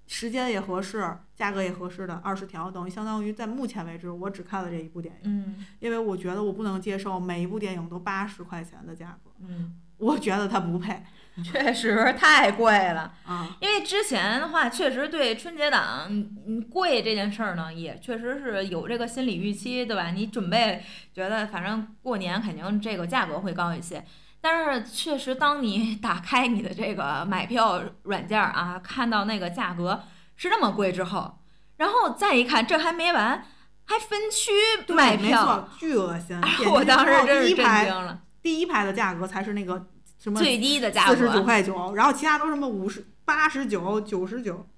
[0.06, 5.30] 时间也合适、价格也合适的二十条，等于相当于在目前为止，我只看了这一部电影。
[5.30, 9.30] 嗯，因为我觉得我不能接受每一部电影都八十块钱的价格。
[9.40, 11.02] 嗯，我觉得它不配，
[11.42, 13.56] 确实太贵了啊。
[13.60, 20.10] 因为之前的话，确实对春节档嗯贵这件事儿呢，也确实是有这个心理预期，对吧？
[20.12, 24.04] 你准备觉得反正过年肯定这个价格会高一些。
[24.40, 30.04] 但是确实，当你 打开你的这个买票软件啊，看到那个价格
[30.36, 31.38] 是那么贵之后，
[31.78, 33.44] 然后再一看，这还没完，
[33.84, 34.52] 还分区
[34.94, 36.38] 买票，巨恶心！
[36.72, 38.20] 我当时真是震惊了。
[38.40, 39.86] 第一排的价格才是那个
[40.18, 44.68] 什么最低的价格，四十九块九，然后其他都什么五十八十九、九十九。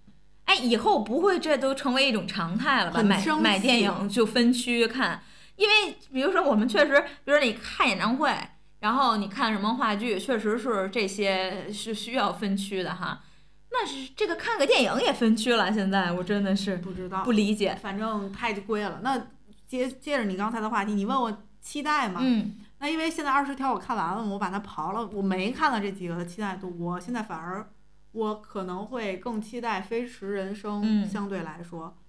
[0.46, 3.02] 哎，以后不会这都成为一种常态了吧？
[3.02, 5.22] 买买电影就分区看，
[5.56, 8.32] 因为比如说我们确实，比如说你看演唱会。
[8.80, 13.22] 然后你看什么话剧，确实是这些是需要分区的哈。
[13.70, 17.74] 那是这个看个电影也分区了，现在我真的是不知道不理解。
[17.82, 19.00] 反正太贵了。
[19.02, 19.26] 那
[19.66, 22.20] 接接着你刚才的话题，你问我期待吗？
[22.22, 22.54] 嗯。
[22.80, 26.74] 那因为现在二十条我看完了，我把它刨了，我没看到这几个的期待度。
[26.78, 27.68] 我现在反而
[28.12, 31.86] 我可能会更期待《飞驰人生》，相对来说。
[31.86, 32.07] 嗯，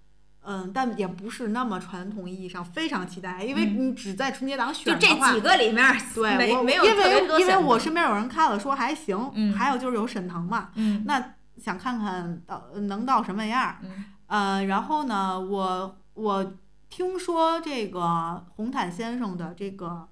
[0.73, 5.85] 但也不是那么传统意义上非常期待，因为你只在春节档选的话，就这几个里面，
[6.15, 16.53] 对，没没有因为因为我身边有人看了说还行，嗯，还有就是有沈腾嘛，嗯，那想看看到能到什么样，嗯，呃，然后呢，我我
[16.89, 20.07] 听说这个红毯先生的这个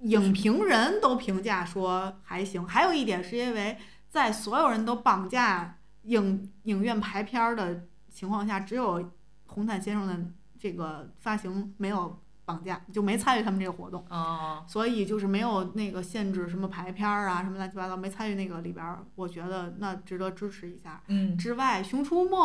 [0.00, 3.78] 影评人都评价说还行，还有一点是因为
[4.10, 9.12] 在所有人都绑架影影院排片的情况下，只有
[9.46, 10.18] 红毯先生的
[10.58, 21.02] 这个发行没有绑架，就没参与他们这个活动，哦，所以就是没有那个限制什么排片儿啊，什么乱七八糟，没参与那个里边儿，我觉得那值得支持一下。
[21.08, 22.36] 嗯，之外，《熊出没》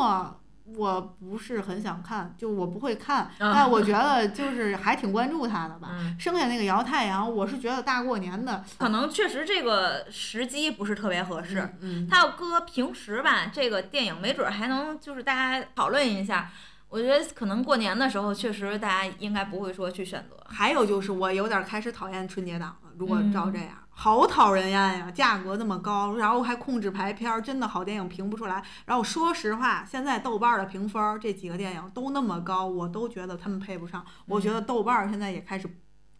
[0.77, 5.89] 我不是很想看，就我不会看，啊但我觉得就是还挺关注他的吧。
[5.91, 11.75] 嗯，剩下那个摇太阳，我是觉得大过年的，可能确实这个时机不是特别合适。
[11.81, 16.49] 嗯，它要搁平时吧，这个电影没准儿还能就是大家讨论一下。
[16.89, 20.35] 我觉得可能过年的时候，确实大家应该不会说去选择。
[20.47, 22.89] 还有就是我有点开始讨厌春节档了。
[22.97, 25.11] 如果嗯照这样，好讨人厌呀！
[25.11, 28.63] 价格那么高，然后还控制排片儿，真的好电影评不出来。
[28.85, 34.05] 然后说实话，现在豆瓣儿的评分儿这几个电影都那么高，我都觉得他们配不上。
[34.25, 35.69] 我觉得豆瓣儿现在也开始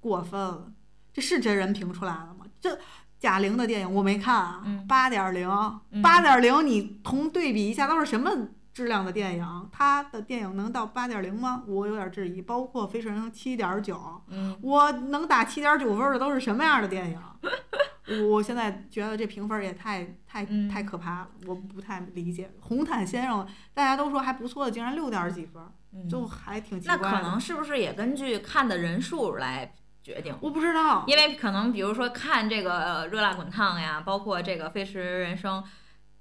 [0.02, 0.72] 过分了，
[1.14, 2.46] 这是真人评出来了吗？
[2.60, 2.78] 这。
[3.18, 5.50] 贾玲的电影我没看啊嗯，八点零，
[5.92, 8.32] 嗯八点零，你同对比一下都是什么
[8.72, 9.70] 质量的电影？
[9.74, 11.64] 他的电影能到八点零吗？
[11.68, 12.42] 我有点质疑。
[12.42, 17.20] 包括《飞驰人生》七点九，嗯，我能打七点九分的都是什么样的电影？
[18.30, 22.50] 我现在觉得这评分也太太嗯太可怕了，我不太理解。
[22.62, 25.62] 红毯先生大家都说还不错的，竟然六点几分，
[25.94, 26.98] 嗯就还挺奇那。
[26.98, 30.36] 可能是不是也根据看的人数来决定？
[30.42, 35.62] 我不知道，因为可能比如说看这个《热辣滚烫》呀，包括这个《飞驰人生》，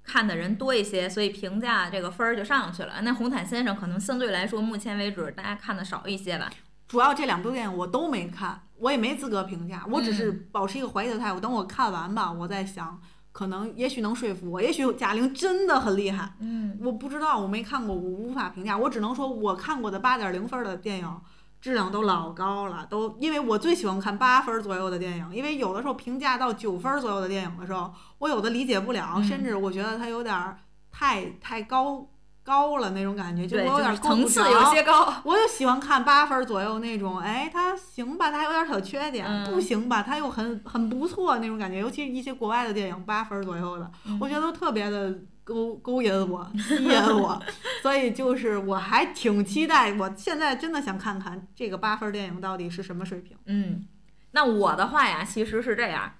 [0.03, 3.01] 看的人多一些，所以评价这个分儿就上去了。
[3.01, 6.49] 那《红毯先生》可能相对来说，目前为止大家看的少一些吧。
[6.89, 11.39] 主要这两部电影我都没看，我也没资格评价，我只是保持一个怀疑的态度。
[11.39, 12.99] 等我看完吧，我再想，
[13.31, 16.33] 可能也许能说服我，也许贾玲真的很厉害。
[16.39, 18.75] 嗯我不知道，我没看过，我无法评价。
[18.75, 21.21] 我只能说，我看过的八点零分的电影，
[21.61, 30.57] 质量都老高了，都因为我最喜欢看八分左右的电影，因为有的时候评价到九分左右的电影的时候，我有的理解不了，嗯甚至我觉得它有点儿
[30.91, 32.09] 太太高
[32.49, 35.13] 高了那种感觉，就对，我有点就是层次有些高。
[35.23, 41.77] 我就喜欢看八分左右那种，哎，它行吧，它还有点小缺点；嗯不行吧，它又很很不错那种感觉。
[41.77, 43.89] 尤其是一些国外的电影，八分左右的，
[44.19, 47.39] 我觉得都特别的勾勾引我、 吸引我，
[47.83, 49.93] 所以就是我还挺期待。
[49.93, 53.37] 我现在真的想看看这个八分电影到底是什么水平。
[53.45, 53.85] 嗯，
[54.31, 56.13] 那我的话呀，其实是这样。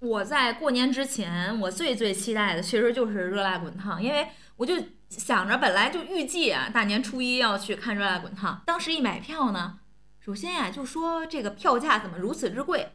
[0.00, 4.74] 我在过年之前，我最最期待的其实就是《热辣滚烫》，因为我就
[5.08, 8.54] 想着本来就预计啊，大年初一要去看《热辣滚烫》。
[8.66, 9.78] 当时一买票呢，
[10.20, 12.92] 首先呀就说这个票价怎么如此之贵，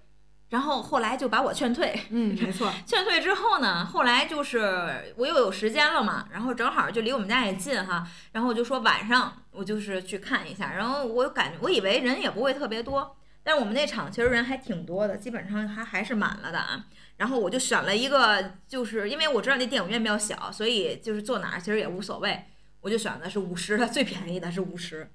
[0.49, 1.99] 然后后来就把我劝退。
[2.09, 2.71] 嗯，没错。
[2.85, 16.85] 劝退之后呢，后来就是我又有时间了嘛，然后正好就离我们家也近哈，然后我就说晚上我就是去看一下，然后我感觉我以为人也不会特别多，但是我们那场其实人还挺多的，基本上还还是满了的啊。
[17.17, 22.45] 然后我就选了一个，就是因为我知道那电影院比较小，所以就是坐哪儿其实也无所谓，
[22.81, 25.11] 我就选的是五十的， 最便宜的是五十，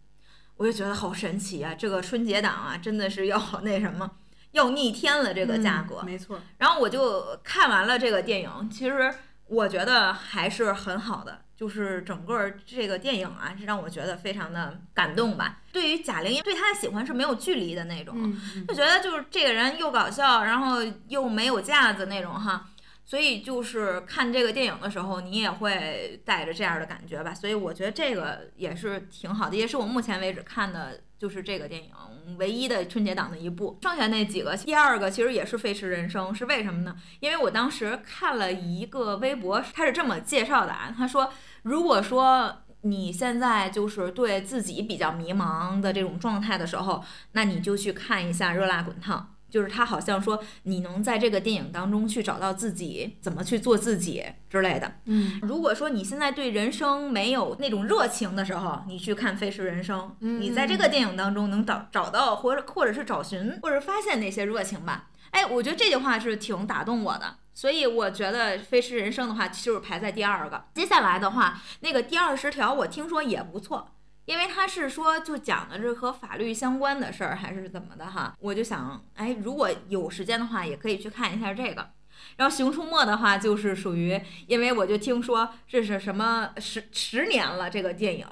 [0.56, 1.74] 我就觉得好神奇啊！
[1.74, 4.10] 这个春节档啊，真的是要 那什么，
[4.52, 5.98] 要逆天了这个价格。
[6.02, 6.40] 嗯没错。
[6.58, 9.12] 然后我就看完了这个电影，其实
[9.46, 15.58] 我觉得还是很好的，就是整个这个电影啊，是让我觉得非常的感动吧。
[15.72, 18.32] 对于贾玲，对她的喜欢是没有距离的那种，
[18.68, 20.76] 就觉得就是这个人又搞笑，然后
[21.08, 22.68] 又没有架子那种哈。
[23.08, 27.32] 所以就是看这个电影的时候，你也会带着这样的感觉吧。
[27.32, 31.90] 所以我觉得这个也是挺好的，也是我目前为止看的就是这个电影
[32.36, 33.78] 唯一的春节档的一部。
[33.82, 36.94] 剩下那几个，第二个其实也是《飞驰人生》，是为什么呢？
[37.20, 41.32] 因为我当时看了一个微博，他是这么介绍的啊，他说
[41.62, 42.62] 如果说。
[42.82, 49.34] 你现在就是对自己比较迷茫的这种状态的时候，那你就去看一下《热辣滚烫》。
[49.50, 54.92] 就是他好像说你能在这个电影当中去找到自己怎么去做自己之类的。
[55.04, 65.10] 嗯，如果说你现在对人生没有那种热情的时候，你去看《飞驰人生》，嗯你在这个电影当中能找找到或者或者是找寻或者发现那些热情吧。
[65.30, 70.64] 哎，我觉得这句话是挺打动我的，所以我觉得《飞驰人生》的话就是排在第二个。
[70.74, 73.90] 接下来的话，那个第二十条我听说也不错。
[74.28, 78.36] 因为他是说，就讲的是和法律相关的事儿，还是怎么的哈？
[78.38, 81.88] 我就想，哎，如果有时间的话，也可以去看一下这个。
[82.36, 88.26] 然后《熊出没》的话，就是属于，因为我就听说这是什么十十年了这个电影，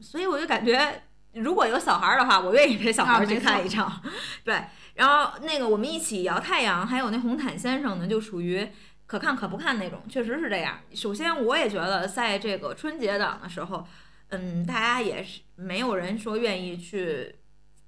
[0.00, 4.02] 所以我就感觉，如果有小孩儿的话，我愿意陪小孩儿去看一场。
[4.42, 4.64] 对，
[4.94, 8.68] 然后那个我们一起摇太阳，还有那红毯先生呢，就属于。
[9.06, 10.80] 可看可不看那种，确实是这样。
[10.94, 13.86] 首先，我也觉得在这个春节档的时候，
[14.30, 17.36] 嗯，大家也是没有人说愿意去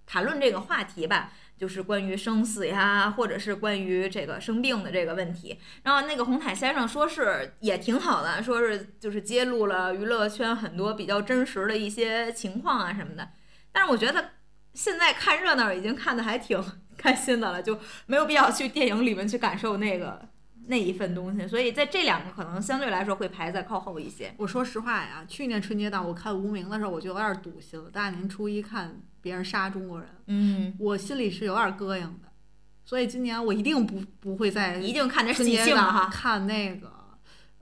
[0.07, 5.59] 谈论这个话题吧，就是关于生死呀，或者是关于这个生病的这个问题。
[5.83, 13.29] 然后那个红毯先生说是也挺好的，说是就是揭露了娱乐圈很多比较真实的一些情况啊什么的。
[13.71, 14.31] 但是我觉得
[14.73, 16.59] 现在看热闹已经看的还挺
[16.97, 20.29] 开心的了，就没有必要去电影里面去感受那个
[20.71, 24.33] 那一份东西，所以在这两个可能相对来说会排在靠后一些。
[24.39, 27.91] 我说实话呀，去年春节档我看《无名》的时候，我就有点堵心了。
[27.91, 32.31] 大年初一看别人杀中国人，嗯，我心里是有点膈应的。
[32.85, 36.09] 所以今年我一定不不会再一定看这春节档哈。
[36.09, 36.91] 看那个，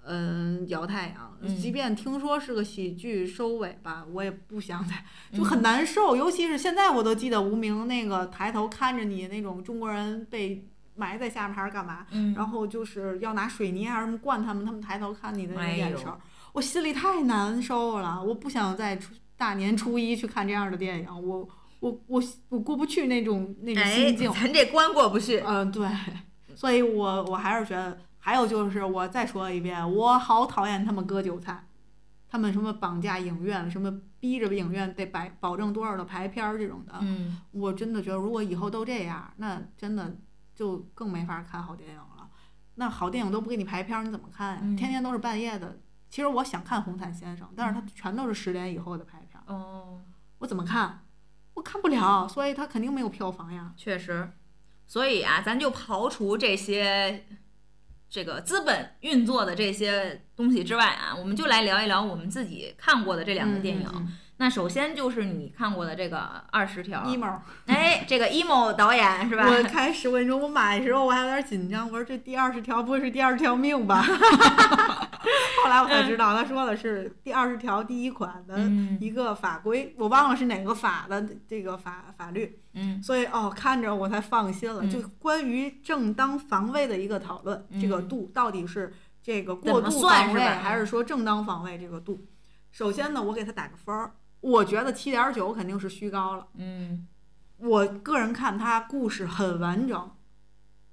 [0.04, 1.36] 嗯，摇太阳。
[1.40, 6.16] 嗯即便听说是个喜剧收尾吧，我也不想再，就嗯很难受。
[6.16, 10.66] 尤其是现在，我都记得无名那个抬头看着你那种中国人被
[10.98, 16.06] 埋在下面还是干嘛，嗯，然后就是要拿水泥还是什么灌他们，他们抬头看你的那眼神，
[16.52, 18.22] 我心里太难受了。
[18.22, 21.48] 我不想在初大年初一去看这样的电影，我
[21.80, 25.38] 我我我过不去那种那种哎心境。，咱这关过不去。
[25.46, 25.88] 嗯，对，
[26.54, 31.64] 所以我我还是觉得，还有就是我再说一遍，我好讨厌他们割韭菜，
[32.28, 40.16] 他们什么绑架影院，什么逼着影院得摆保证多少的排片儿这种的，嗯，我真的觉得如果以后都这样，那真的
[40.58, 42.28] 就更没法看好电影了。
[42.74, 44.60] 那好电影都不给你排片儿，你怎么看呀？
[44.64, 45.78] 嗯天天都是半夜的。
[46.10, 50.00] 其实我想看《红毯先生》，但是他全都是十点以后的排片儿，哦，
[50.38, 51.04] 我怎么看？
[51.54, 53.72] 我看不了，所以他肯定没有票房呀。
[53.76, 54.32] 确实。
[54.88, 57.24] 所以啊，咱就刨除这些
[58.10, 63.88] 这个资本运作的这些东西之外啊，我们就来聊一聊我们自己看过的这两个电影。
[63.94, 66.18] 嗯那首先就是你看过的这个
[66.50, 67.02] 《二十条》。
[67.66, 69.44] 哎，这个 emo 导演是吧？
[69.48, 74.00] 我开始我跟你说，我买的时候我还有点紧张，我说这第二十条不会是第二十条命吧？
[75.64, 84.82] 后来我才知道，他说的是第二十条第一款的嗯一个法规，我忘了是哪个法的这个法法律，嗯所以哦，看着我才放心了。
[84.84, 92.24] 嗯就关于正当防卫的一个讨论，这个嗯度到底是这个过度防卫是还是说正当防卫这个度？
[92.70, 96.46] 首先呢，我给他打个分儿，我觉得七点九肯定是虚高了。
[96.56, 97.06] 嗯
[97.58, 100.10] 我个人看它故事很完整，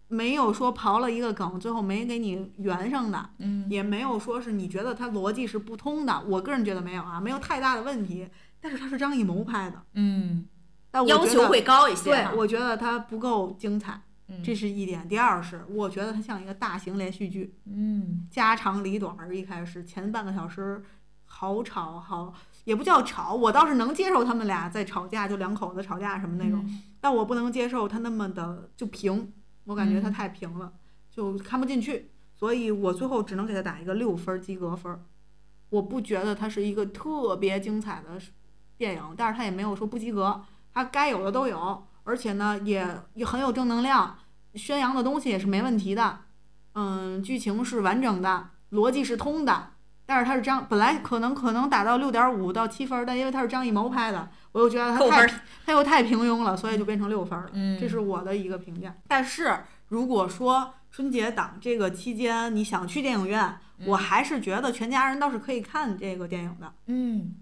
[0.08, 6.24] 没有说刨了一个梗，最后没给你圆上的，嗯也没有说是你觉得它逻辑是不通的。
[6.28, 8.28] 我个人觉得没有啊，没有太大的问题。
[8.60, 10.48] 但是它是张艺谋拍的，嗯，
[10.90, 15.08] 但我觉得要求会高一些对。，我觉得它不够精彩，嗯这是一点。
[15.08, 19.36] 第二是，我觉得它像一个大型连续剧，嗯家长里短儿。
[19.36, 20.84] 一开始前半个小时
[21.26, 22.34] 好吵，好
[22.66, 26.60] 也不叫吵，我倒是能接受他们俩在吵架，就两口子吵架什么那种。
[26.64, 29.32] 嗯但我不能接受他那么的就平，
[29.66, 30.74] 我感觉它嗯太平了，
[31.12, 35.04] 就看不进去，所以我最后只能给他打一个六分儿及格分儿。
[35.70, 38.20] 我不觉得它是一个特别精彩的
[38.76, 40.44] 电影，但是它也没有说不及格，
[40.74, 44.18] 它该有的都有，而且呢也也很有正能量，
[44.56, 46.22] 宣扬的东西也是没问题的，
[46.74, 49.74] 嗯，剧情是完整的，逻辑是通的。
[50.06, 55.30] 但是他是张，本来可能可能打到六点五到七分儿，但因为他是张艺谋拍的，我又觉得他太扣分儿
[55.66, 57.52] 它又太平庸了，所以就变成六分儿了。
[57.54, 58.96] 嗯这是我的一个评价。
[59.08, 66.72] 但是如果说春节档这个期间你想去电影院，我还是觉得全家人倒是可以看这个电影的。
[66.86, 67.36] 嗯，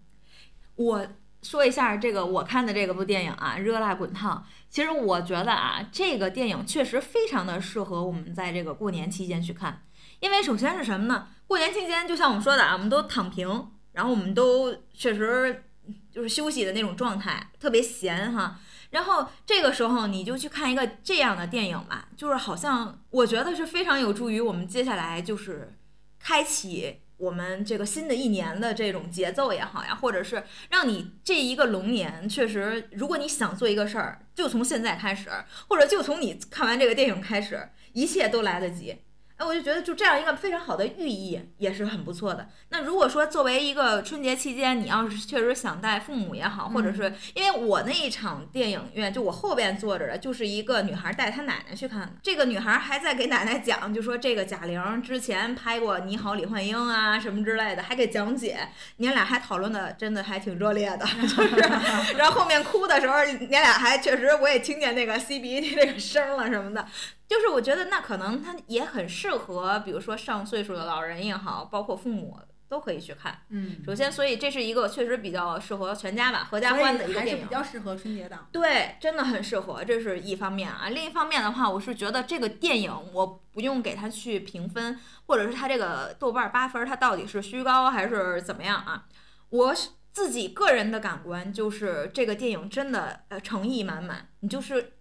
[0.76, 1.06] 我
[1.42, 4.38] 说一下这个我看的这个部电影啊，《热辣滚烫》。
[4.70, 9.84] 其实我觉得啊，这个电影确实非常的适合我们在这个过年期间去看，
[10.24, 11.28] 因为首先是什么呢？
[11.46, 15.66] 过年期间就像我们说的啊，我们都躺平，然后我们都确实
[16.10, 18.58] 就是休息的那种状态，特别闲哈。
[18.92, 25.76] 然后这个时候你就去看一个这样的电影吧，就是好像我觉得是非常有助于我们接下来就是
[26.22, 35.30] 开启我们这个新的一年的这种节奏也好呀，或者是让你这一个龙年确实，如果你想做一个事儿，就从现在开始，
[35.68, 39.00] 或者就从你看完这个电影开始，一切都来得及。
[39.44, 42.48] 哎，我就觉得就这样一个非常好的寓意也是很不错的。
[42.70, 52.14] 那如果说作为一个春节期间，你要是确实想带父母也好，或者是因为我那一场电影院，就我后边坐着的，就是一个女孩带她奶奶去看的。
[52.24, 58.70] 这个女孩还在给奶奶讲，就说这个贾玲之前拍过《你好，李焕英》啊什么之类的，还给讲解。
[58.98, 61.56] 你俩还讨论的真的还挺热烈的，就是，
[62.16, 66.88] 然后后面哭的时候，你俩还确实我也听见那个吸鼻涕那个声了什么的。
[67.26, 73.42] 就是我觉得那可能它也很适合，比如说上岁数的老人也好，包括父母都可以去看。
[73.50, 77.48] 嗯，首先，所以这是一个确实比较适合全家吧、合家欢的一个还是电影。
[77.48, 78.48] 比较适合春节档。
[78.52, 80.90] 对，真的很适合，这是一方面啊。
[80.90, 89.06] 另一方面的话，我是觉得这个电影我不用给它去评分，或者是它这个豆瓣八分，它到底是虚高还是怎么样啊？
[89.50, 94.94] 我是自己个人的感官就是这个电影真的呃诚意满满，你就是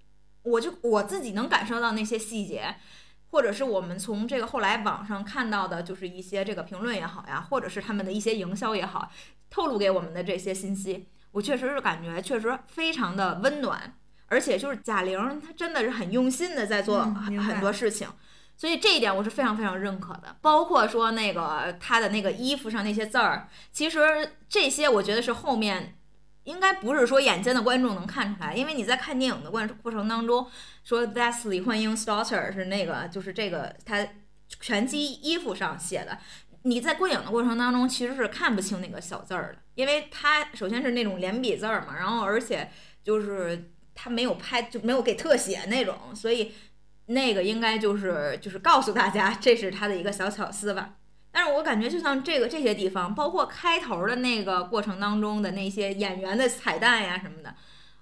[0.43, 2.77] 我就我自己能感受到那些细节。
[3.33, 9.11] 或者是我们从这个后来网上看到的，就是一些这个评论也好呀，或者是他们的一些营销也好，
[9.49, 13.95] 透露给我们的这些信息，我确实是感觉确实非常的温暖，
[14.27, 18.07] 而且就是贾玲她真的是很用心的在做很嗯很多事情，
[18.55, 20.37] 所以这一点我是非常非常认可的。
[20.43, 25.97] 包括说那个她的那个衣服上那些字儿，其实这些我觉得是后面
[26.45, 30.47] 应该不是说眼尖的观众能看出来，因为你在看电影的过过程当中，
[30.85, 34.07] 说 That's 李焕英 Slaughter 是那个就是这个他
[34.61, 36.19] 拳击衣服上写的。
[36.65, 42.71] 你在过影的过程当中，其实是看不清那个小字儿的，因为它首先是那种连笔字儿嘛，然后而且
[43.03, 46.53] 就是它没有拍，就没有给特写那种，所以
[47.07, 50.95] 那个应该就是就是告诉大家这是它的一个小巧思吧。
[51.33, 57.55] 但是我感觉就像这个这些地方，包括开头的那个过程当中的那些演员的彩蛋呀什么的，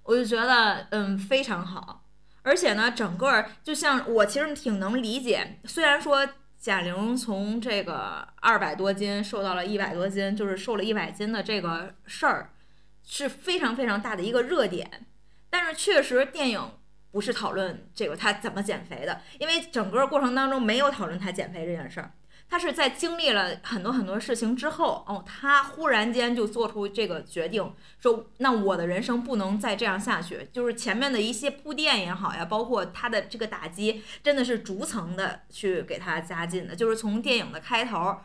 [0.03, 2.05] 我就觉得嗯非常好，
[2.43, 6.28] 而且呢，整个就像我其实挺能理解，虽然说。
[6.61, 12.53] 贾玲从这个二百多斤瘦到了一百多斤，就是瘦了一百斤的这个事儿，
[13.03, 15.07] 是非常非常大的一个热点。
[15.49, 16.72] 但是确实，电影
[17.11, 22.12] 不是讨论这个她怎么减肥的，因为整个过程当中没有讨论她减肥这件事儿。
[22.51, 30.48] 他是在经历了很多很多事情之后，哦，他忽然间就做出这个决定，说那我的人生不能再这样下去。
[30.53, 36.74] 就是前面的一些铺垫也好呀，包括他的这个打击，真的是逐层的去给他加进的。
[36.74, 38.16] 就是从电影的开头，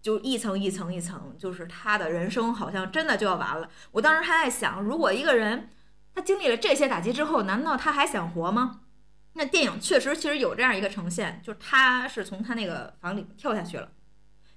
[0.00, 3.68] 就一层一层一层，就是他的人生好像真的就要完了。
[3.90, 5.70] 我当时还在想，如果一个人
[6.14, 8.81] 他经历了这些打击之后，难道他还想活吗？
[9.34, 13.90] 那电影确实其实有这样一个呈现，就是他是从他那个房里跳下去了，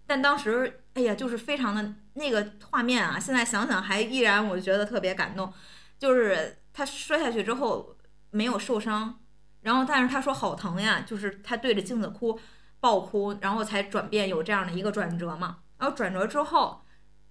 [0.05, 5.53] 但当时哎呀，就是非常的那个画面啊，现在想想还依然我觉得特别感动，
[5.97, 7.97] 就是他摔下去之后
[8.32, 9.19] 没有受伤，
[9.61, 12.39] 然后但是他说好疼呀，就是他对着镜子哭，
[12.80, 16.82] 爆哭，然后才转变有这样的一个转折嘛，然后转折之后。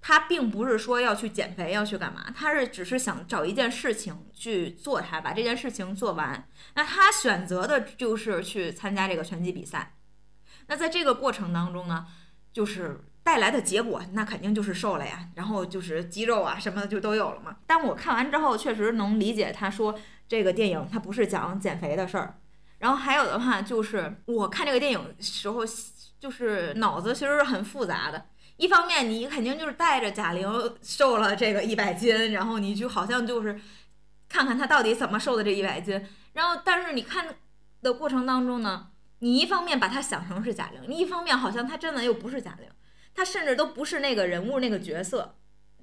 [0.06, 2.26] 他并不是说要去减肥，要去干嘛？
[2.36, 6.46] 他是只是想找一件事情去做，他把这件事情做完。
[6.74, 9.94] 那他选择的就是去参加这个拳击比赛。
[10.66, 12.04] 那在这个过程当中呢，
[12.52, 17.56] 就是带来的结果，那肯定就是瘦了呀，然后就是肌肉啊什么的就都有了嘛。
[17.66, 19.98] 但我看完之后，确实能理解他说
[20.28, 22.38] 这个电影它不是讲减肥的事儿。
[22.76, 25.62] 然后还有的话就是我看这个电影时候，
[26.20, 28.26] 就是脑子其实是很复杂的。
[28.56, 33.60] 一方面，你肯定就是带着贾玲瘦了这个一百斤，然后你就好像就是
[34.28, 36.06] 看看她到底怎么瘦的这一百斤。
[36.32, 37.36] 然后，但是你看
[37.82, 38.88] 的过程当中呢，
[39.20, 42.68] 你一方面把她想成是贾玲，你一方面好像她真的又不是贾玲，
[43.14, 45.36] 她甚至都不是那个人物那个角色。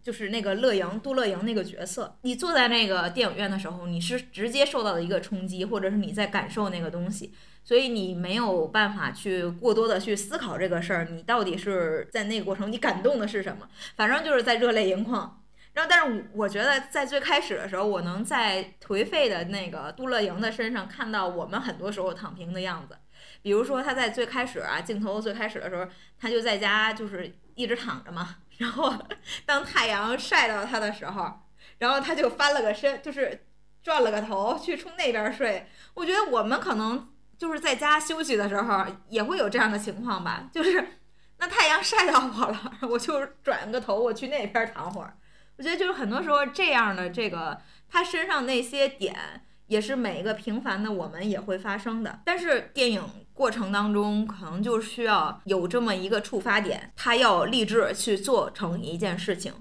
[0.03, 7.31] 就是那个乐莹，杜乐莹那个角色，你坐在那个电影院的时候，你是直接受到的一个冲击，或者是你在感受那个东西，
[7.63, 13.67] 所以你没有办法去过多的去思考这个事儿，你到底是在那个过程你感动的是什么？
[13.95, 15.37] 反正就是在热泪盈眶。
[15.73, 22.97] 然后，但是我觉得在最开始的时候，我能在颓废的那个杜乐莹的身上看到我们很多时候躺平的样子，
[23.41, 25.87] 比如说他在最开始啊，镜头最开始的时候，
[26.19, 28.35] 他就在家就是一直躺着嘛。
[28.57, 28.93] 然后，
[29.45, 31.39] 当太阳晒到他的时候，
[31.77, 33.45] 然后他就翻了个身，就是
[33.81, 35.67] 转了个头去冲那边睡。
[35.93, 37.09] 我觉得我们可能
[37.41, 40.99] 就是在家休息的时候也会有这样的情况吧，就是
[41.39, 45.17] 那太阳晒到我了，我就转个头，我去那边躺会儿。
[45.57, 52.19] 我觉得就是很多时候这样的这个他身上那些点，也是每一个平凡的我们也会发生的。
[52.23, 53.01] 但是电影。
[53.33, 59.51] 过程当中，可能就需要有这么一个触发点，他要立志去做成一件事情，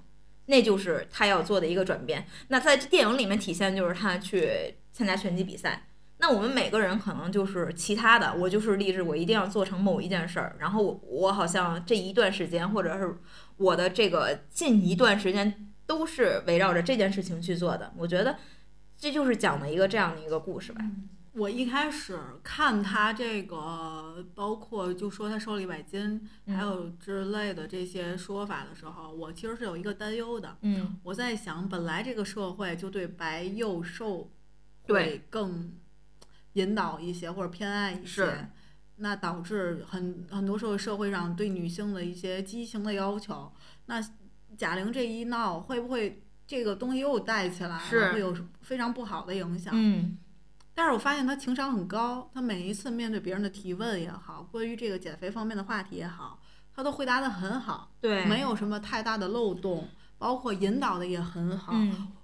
[0.47, 2.27] 那就是他要做的一个转变。
[2.49, 5.87] 那在电影里面体现就是他去参加拳击比赛。
[6.21, 10.55] 那我们每个人可能就是其他的，我就是立志，我一定要做成某一件事儿。
[10.59, 13.17] 然后我我好像这一段时间，或者是
[13.57, 17.93] 我的这个近一段时间，都是围绕着这件事情去做的。
[17.97, 18.37] 我觉得
[18.99, 20.85] 这就是讲的一个这样的一个故事吧。
[21.33, 30.57] 我一开始看他这个，包括就说他瘦了一百斤，还有之类的这些说法的时候，我其实是有一个担忧的。
[30.63, 34.29] 嗯，我在想，本来这个社会就对白幼瘦
[34.83, 35.73] 会更
[36.55, 38.49] 引导一些，或者偏爱一些，
[38.97, 43.53] 那导致很很多时候社会上对女性的一些畸形的要求。
[43.87, 44.01] 那
[44.57, 49.73] 贾玲这一闹，会不会这个东西又带起来了，会有非常不好的影响？
[49.77, 50.19] 嗯。
[50.73, 56.41] 但是我发现她情商很高，她每一次面对别人的提问也好，关于这个减肥方面的话题也好，
[56.75, 61.75] 她都回答的很好，对，没有什么太大的漏洞，包括引导的也很好。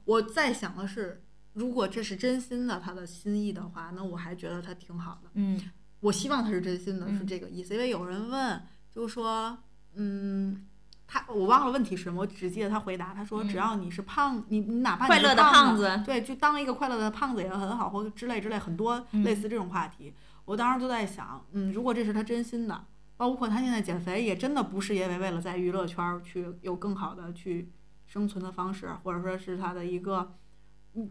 [0.05, 1.23] 我在想的是，
[1.57, 5.31] 如果这是真心的他的心意的话，那我还觉得他挺好的。
[5.35, 5.61] 嗯，
[6.01, 7.74] 我希望他是真心的，是这个意思。
[7.74, 9.59] 因为有人问，就是说，
[9.95, 10.66] 嗯。
[11.09, 20.12] 他我忘了问题是什么，我只记得他回答，他说只要你是胖，你你哪怕快乐的胖子，对，就当一个快乐的胖子也很好，或者之类之类很多类似这种话题。
[20.45, 22.85] 我当时就在想，嗯，如果这是他真心的，
[23.16, 27.70] 包括他现在减肥，也真的不是因为为了在娱乐圈儿去有更好的去
[28.05, 30.35] 生存的方式，或者说是他的一个，嗯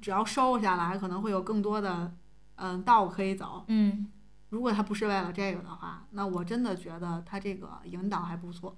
[0.01, 2.13] 只要瘦下来，可能会有更多的
[2.55, 3.65] 嗯道可以走。
[3.67, 4.07] 嗯，
[4.49, 8.75] 如果他不是为了这个的话，那我真的觉得他这个引导还不错，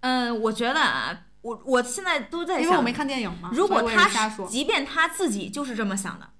[0.00, 6.30] 嗯，我觉得啊，我我现在都在想，因为我没看电影嘛，如果他是，即便他自己就是这么想的，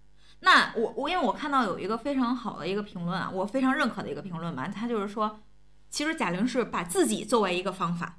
[0.40, 5.40] 那我我因为我看到有一个非常好的一个评论啊，我非常认可的一个评论吧，他就是说，
[5.90, 8.18] 其实贾玲是把自己作为一个方法，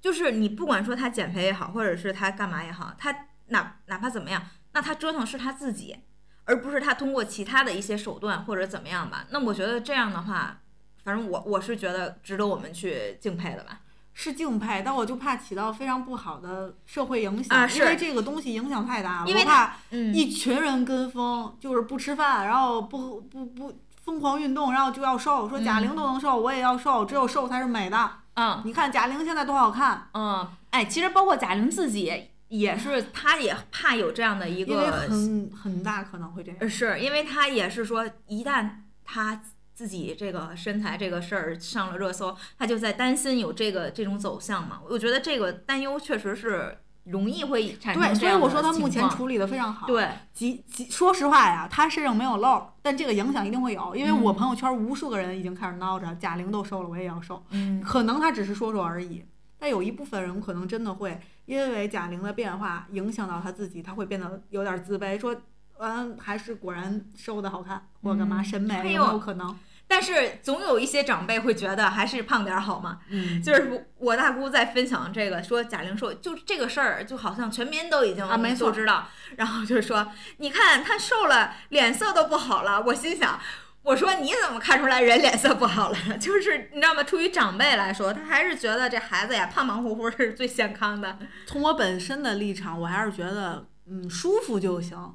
[0.00, 3.14] 就是你不管说他减肥也好，或者是他干嘛也好，他
[3.48, 4.42] 哪哪怕怎么样，
[4.78, 5.96] 那他折腾是他自己，
[6.44, 9.26] 而不是他通过其他的一些手段或者怎么样吧。
[9.30, 10.60] 那我觉得这样的话，
[11.02, 13.80] 反正我我是觉得值得我们去敬佩的吧。
[14.14, 28.10] 是敬佩，但我就怕起到非常不好的社会影响，啊是因为这个东西影响太大了，因为我怕嗯一群人跟风，就是不吃饭，然后不不不疯狂运动，然后就要瘦，说贾玲都能瘦，我也要瘦，只有瘦才是美的。
[28.34, 36.58] 嗯你看贾玲现在多好看，嗯，哎，其实包括贾玲自己也是，他也怕有这样的一个，很很大可能会这样。
[36.60, 38.70] 呃是因为他也是说，一旦
[39.04, 39.40] 他
[39.74, 44.80] 自己这个身材这个事儿上了热搜，他就在担心有这个这种走向嘛。
[44.88, 49.86] 我觉得这个担忧确实是容易会产生对，所以我说他目前处理的非常好。
[49.86, 57.44] 对，即即说实话呀，他身上没有漏，但这个影响一定会有，因为我嗯朋友圈无数个人已经开始闹着贾玲都瘦了，我也要瘦。
[57.50, 59.24] 嗯可能他只是说说而已，
[59.58, 65.34] 但有一部分人可能真的会因为贾玲的变化影响到她自己，她会变得有点自卑，说，
[65.78, 69.58] 嗯，还是果然瘦的好看，或者干嘛，嗯审美有没有有可能？
[69.90, 72.98] 但是总有一些长辈会觉得还是胖点儿好嘛。
[73.08, 82.82] 嗯，就是我大姑在分享这个，说贾玲瘦，就这个事儿，就好像全民都已经啊没错知道，然后就说，你看她瘦了，脸色都不好了。
[82.82, 83.40] 我心想，
[83.88, 85.96] 我说你怎么看出来人脸色不好了？
[86.20, 87.02] 就是你知道吗？
[87.02, 91.18] 出于长辈来说，他还是觉得这孩子呀胖胖乎乎是最健康的。
[91.46, 95.14] 从我本身的立场，我还是觉得，嗯，舒服就行。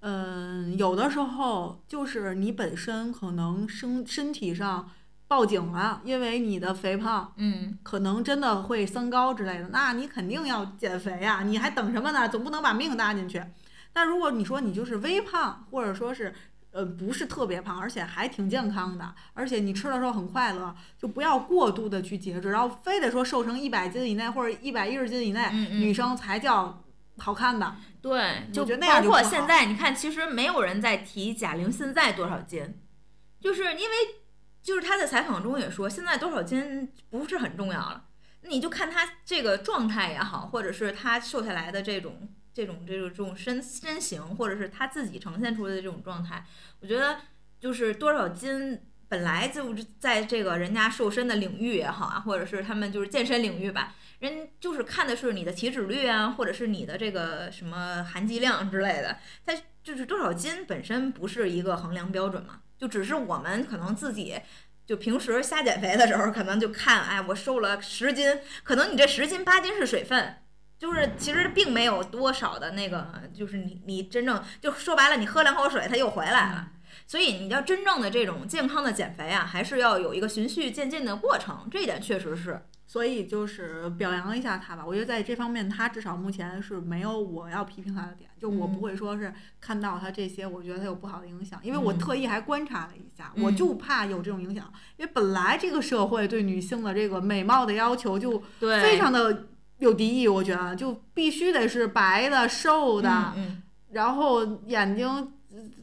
[0.00, 4.90] 嗯，有的时候就是你本身可能身身体上
[5.26, 12.28] 报警了，因为你的肥胖，嗯，可能真的会三高之类的，那你肯定要减肥呀、你还等什么呢？
[12.28, 13.42] 总不能把命搭进去。
[13.94, 16.34] 但如果你说你就是微胖，或者说是
[16.74, 26.84] 呃不是特别胖，而且还挺健康的，而且你吃的时候很快乐，就不要过度的去节制，然后非得说瘦成一百斤以内或者一百一十斤以内，嗯嗯女生才叫
[27.18, 27.76] 好看的。
[28.02, 32.80] 对，就包括现在，你看，其实没有人在提贾玲现在多少斤，
[33.40, 33.94] 就是因为
[34.60, 38.06] 就是她在采访中也说，现在多少斤不是很重要了，
[38.42, 46.46] 你就看她这个状态也好，或者是她瘦下来的这种这种这种这种身身形，或者是他自己呈现出来的这种状态，
[46.80, 47.18] 我觉得
[47.60, 48.80] 就是多少斤。
[49.06, 59.52] 本来就在这个人家瘦身的领域也好啊，或者是他们就是健身领域吧，人就是看的是你的体脂率啊，或者是你的这个什么含肌量之类的，它
[59.84, 64.40] 就是多少斤本身不是一个衡量标准嘛，就只是我们可能自己
[64.84, 70.38] 就平时瞎减肥的时候，可能就看，哎，我瘦了十斤，可能你这十斤八斤是水分。
[70.78, 76.70] 就是其实并没有多少的那个，就是你你真正就说白了，你喝两口水它又回来了。
[77.06, 82.62] 所以你要真正的这种健康的减肥啊，还是要有一个循序渐进的过程，这一点确实是。
[82.86, 99.46] 所以就是表扬一下他吧，我觉得在这方面他至少目前是没有我要批评他的点，就我不嗯会说是看到他这些，我觉得他有不好的影响，因为我嗯特意还观察了一下，嗯我就怕有这种影响，因为本来这个社会对女性的这个美貌的要求就，非常的
[99.78, 105.32] 有敌意，我觉得就必须得是白的、瘦的，嗯然后眼睛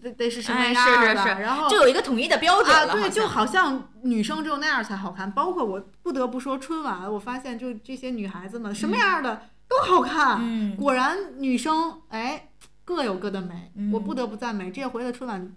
[0.02, 2.90] 得得是什么哎样的，是是是然后嗯，就有一个统一的标准。
[2.90, 5.32] 对，就好好像女生只有那样才好看。
[5.32, 10.40] 包括我不得不说，春晚我发现就这些女孩子们什么样的都好看。
[10.42, 12.50] 嗯，果然女生哎
[12.84, 15.50] 各有各的美，我嗯不得不赞美这回的春晚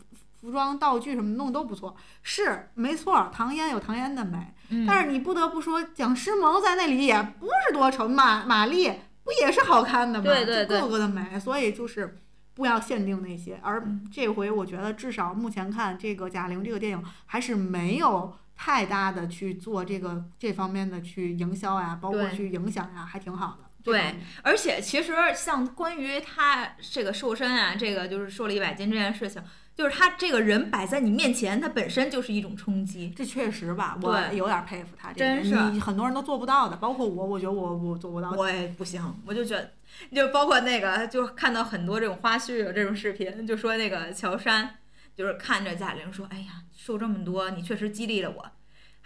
[0.45, 1.97] 服装道具什么弄都不错。
[2.23, 8.93] 是没错，唐嫣有唐嫣的美，嗯但是你不得不说蒋诗萌在那里也不是多丑，马马丽
[9.25, 10.25] 不也是好看的吗？
[10.25, 12.21] 对对对就各个的美，所以就是。
[12.57, 23.69] 不要限定那些，而嗯这回我觉得至少目前看这个贾玲这个电影还是没有太大的去做这个这方面的去营销呀，包括去影响呀，还挺好的。
[23.83, 29.43] 对而且其实像关于她这个瘦身啊，这个就是瘦了一百斤这件事情，
[29.77, 33.13] 就是他这个人摆在你面前，他本身就是一种冲击。
[33.17, 38.31] 这确实吧，我有点佩服他这真，是你很多人都做不到的，包括我，我觉得我我做不到。
[38.31, 39.73] 我也不行，我就觉得，
[40.15, 44.77] 就包括那个，就看到很多这种花絮有这种视频，就说那个乔杉，
[45.17, 48.47] 就是看着贾玲说：“哎呀，瘦这么多，你确实激励了我。”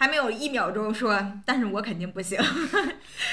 [0.01, 2.39] 还没有一秒钟说，但是我肯定不行。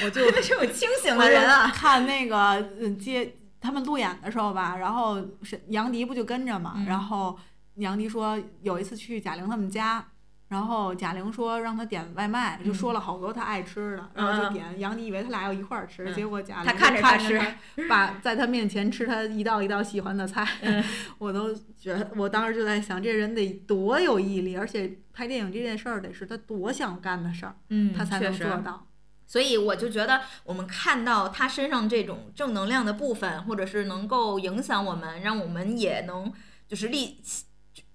[0.03, 2.38] 我就 这种清醒的人啊，看那个
[2.82, 3.36] 嗯接
[3.66, 7.38] 他们路演的时候吧，然后是杨迪不就跟着嘛，嗯然后
[7.76, 10.06] 杨迪说有一次去贾玲他们家。
[10.48, 14.80] 然后贾玲说让他点外卖，就说了好多他爱吃的，然后就点。
[14.80, 17.56] 杨迪以为他俩要一块儿吃，嗯结果贾玲他看着他他吃
[17.90, 20.84] 把在他面前吃他一道一道喜欢的菜，嗯
[21.18, 28.86] 我都觉得，我当时就在想，这人得多有毅力，而且拍电影这件事儿得是他多想干的事儿，嗯他才能做到。
[29.27, 36.31] 所以我就觉得，我们看到他身上这种正能量的部分，或者是能够影响我们，让我们也能
[36.68, 37.22] 就是立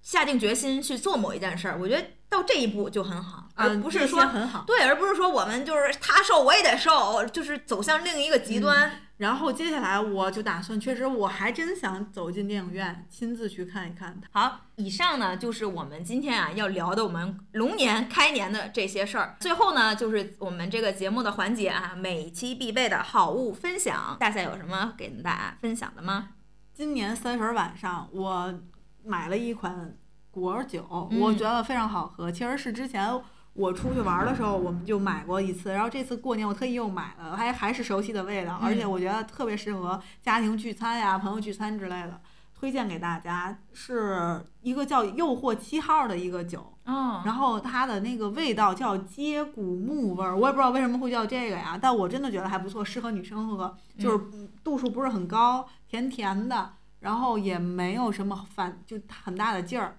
[0.02, 1.78] 下定决心去做某一件事儿。
[1.78, 4.64] 我觉得到这一步就很好，而不是说些很好。
[4.66, 9.02] 对，而不是说我们就是他瘦我也得瘦，就是走向另一个极端。
[9.20, 14.40] 然后接下来我就打算，确实我还真想走进电影院，亲自去看一看它。
[14.40, 19.36] 好，以上呢就是我们今天啊要聊的我们龙年开年的这些事儿。
[19.40, 24.16] 最后呢，就是我们这个节目的环节啊，每期必备的好物分享。
[24.18, 26.30] 大赛有什么给大家分享的吗？
[26.72, 28.58] 今年三十晚上，我
[29.04, 29.94] 买了一款
[30.30, 32.32] 果酒，嗯我觉得非常好喝。
[32.32, 33.06] 其实是之前
[33.52, 42.20] 我出去玩的时候，我们就买过一次，然后这次过年我特意又买了，还还是熟悉的味道，而且我觉得特别适合家庭聚餐呀、朋友聚餐之类的。
[42.52, 54.20] 推荐给大家是一个叫“诱惑七号”的一个酒，哦，然后它的那个味道叫接骨木味儿，我也不知道为什么会叫这个呀，但我真的觉得还不错，适合女生喝，就是
[54.62, 59.96] 度数不是很高，甜甜的，然后也没有什么反就很大的劲儿，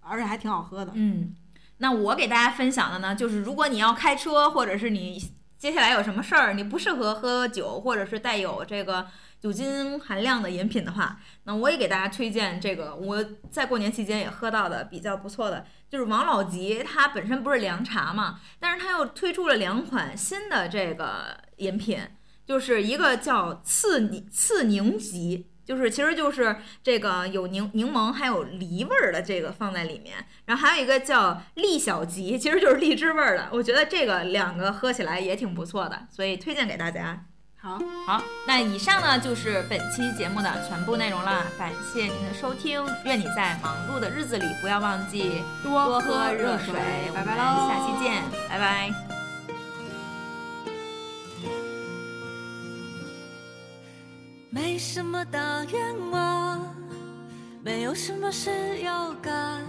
[0.00, 0.92] 而且还挺好喝的。
[0.94, 1.34] 嗯，
[1.78, 9.06] 那我给大家分享的呢，就是如果你要开车，或者是你接下来有什么事儿，你不适合喝酒，或者是带有这个
[9.40, 21.98] 酒精含量的饮品的话，那我也给大家推荐这个我在过年期间也喝到的比较不错的，就是王老吉，它本身不是凉茶嘛，但是它又推出了两款新的这个饮品，
[22.46, 25.50] 就是一个叫刺柠刺柠吉。
[25.64, 30.16] 就是，其实就是这个有柠柠檬还有梨味儿的这个放在里面，
[30.46, 33.48] 然后还有一个叫荔小吉，其实就是荔枝味儿的。
[33.52, 37.24] 我觉得这个两个喝起来也挺不错的，所以推荐给大家。
[37.56, 42.84] 好，好，那以上呢就是本期节目的全部内容了，感谢您的收听。
[43.06, 46.74] 愿你在忙碌的日子里不要忘记多多喝热热水。
[47.14, 49.23] 拜拜喽，下期见，拜拜。
[54.54, 56.64] 没什么大愿望，
[57.60, 59.60] 没有什么事要干。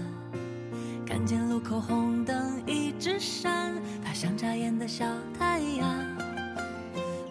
[1.08, 3.74] 看见路口红灯一直闪，
[4.06, 5.04] 它像眨眼的小
[5.40, 6.06] 太阳。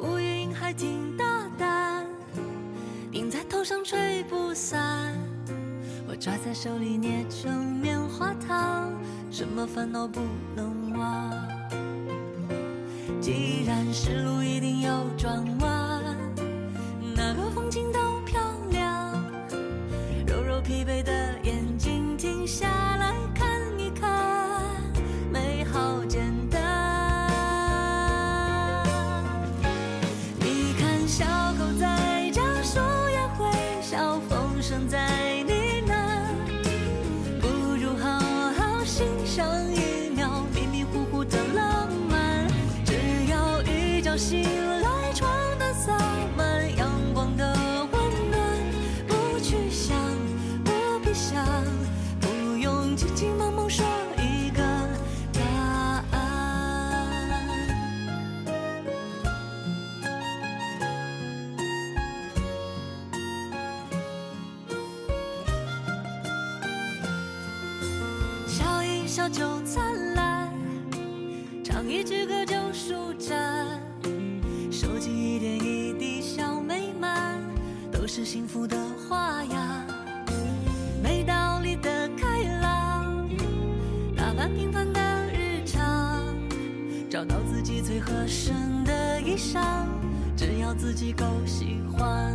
[0.00, 2.04] 乌云还挺大胆，
[3.12, 5.16] 顶在头上吹不散。
[6.08, 8.92] 我抓在手里捏成棉花糖，
[9.30, 10.20] 什么烦恼不
[10.56, 11.30] 能忘？
[13.20, 15.93] 既然是路一定有转弯。
[17.74, 18.40] 心都漂
[18.70, 19.12] 亮。
[20.28, 24.70] 揉揉疲惫的眼睛，停下来看一看，
[25.28, 26.62] 美好简单。
[30.38, 31.24] 你看小
[31.58, 32.78] 狗在叫，树
[33.10, 33.50] 叶会
[33.82, 35.33] 笑，风声在
[87.86, 89.60] 最合身的衣裳，
[90.34, 92.34] 只要自己够喜欢。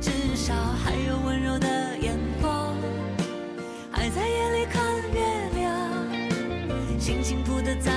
[0.00, 1.68] 至少还有温柔的
[1.98, 2.74] 眼光，
[3.92, 4.82] 还在夜里看
[5.12, 7.92] 月亮，心情铺得再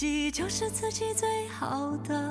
[0.00, 2.29] 自己就是自己最好的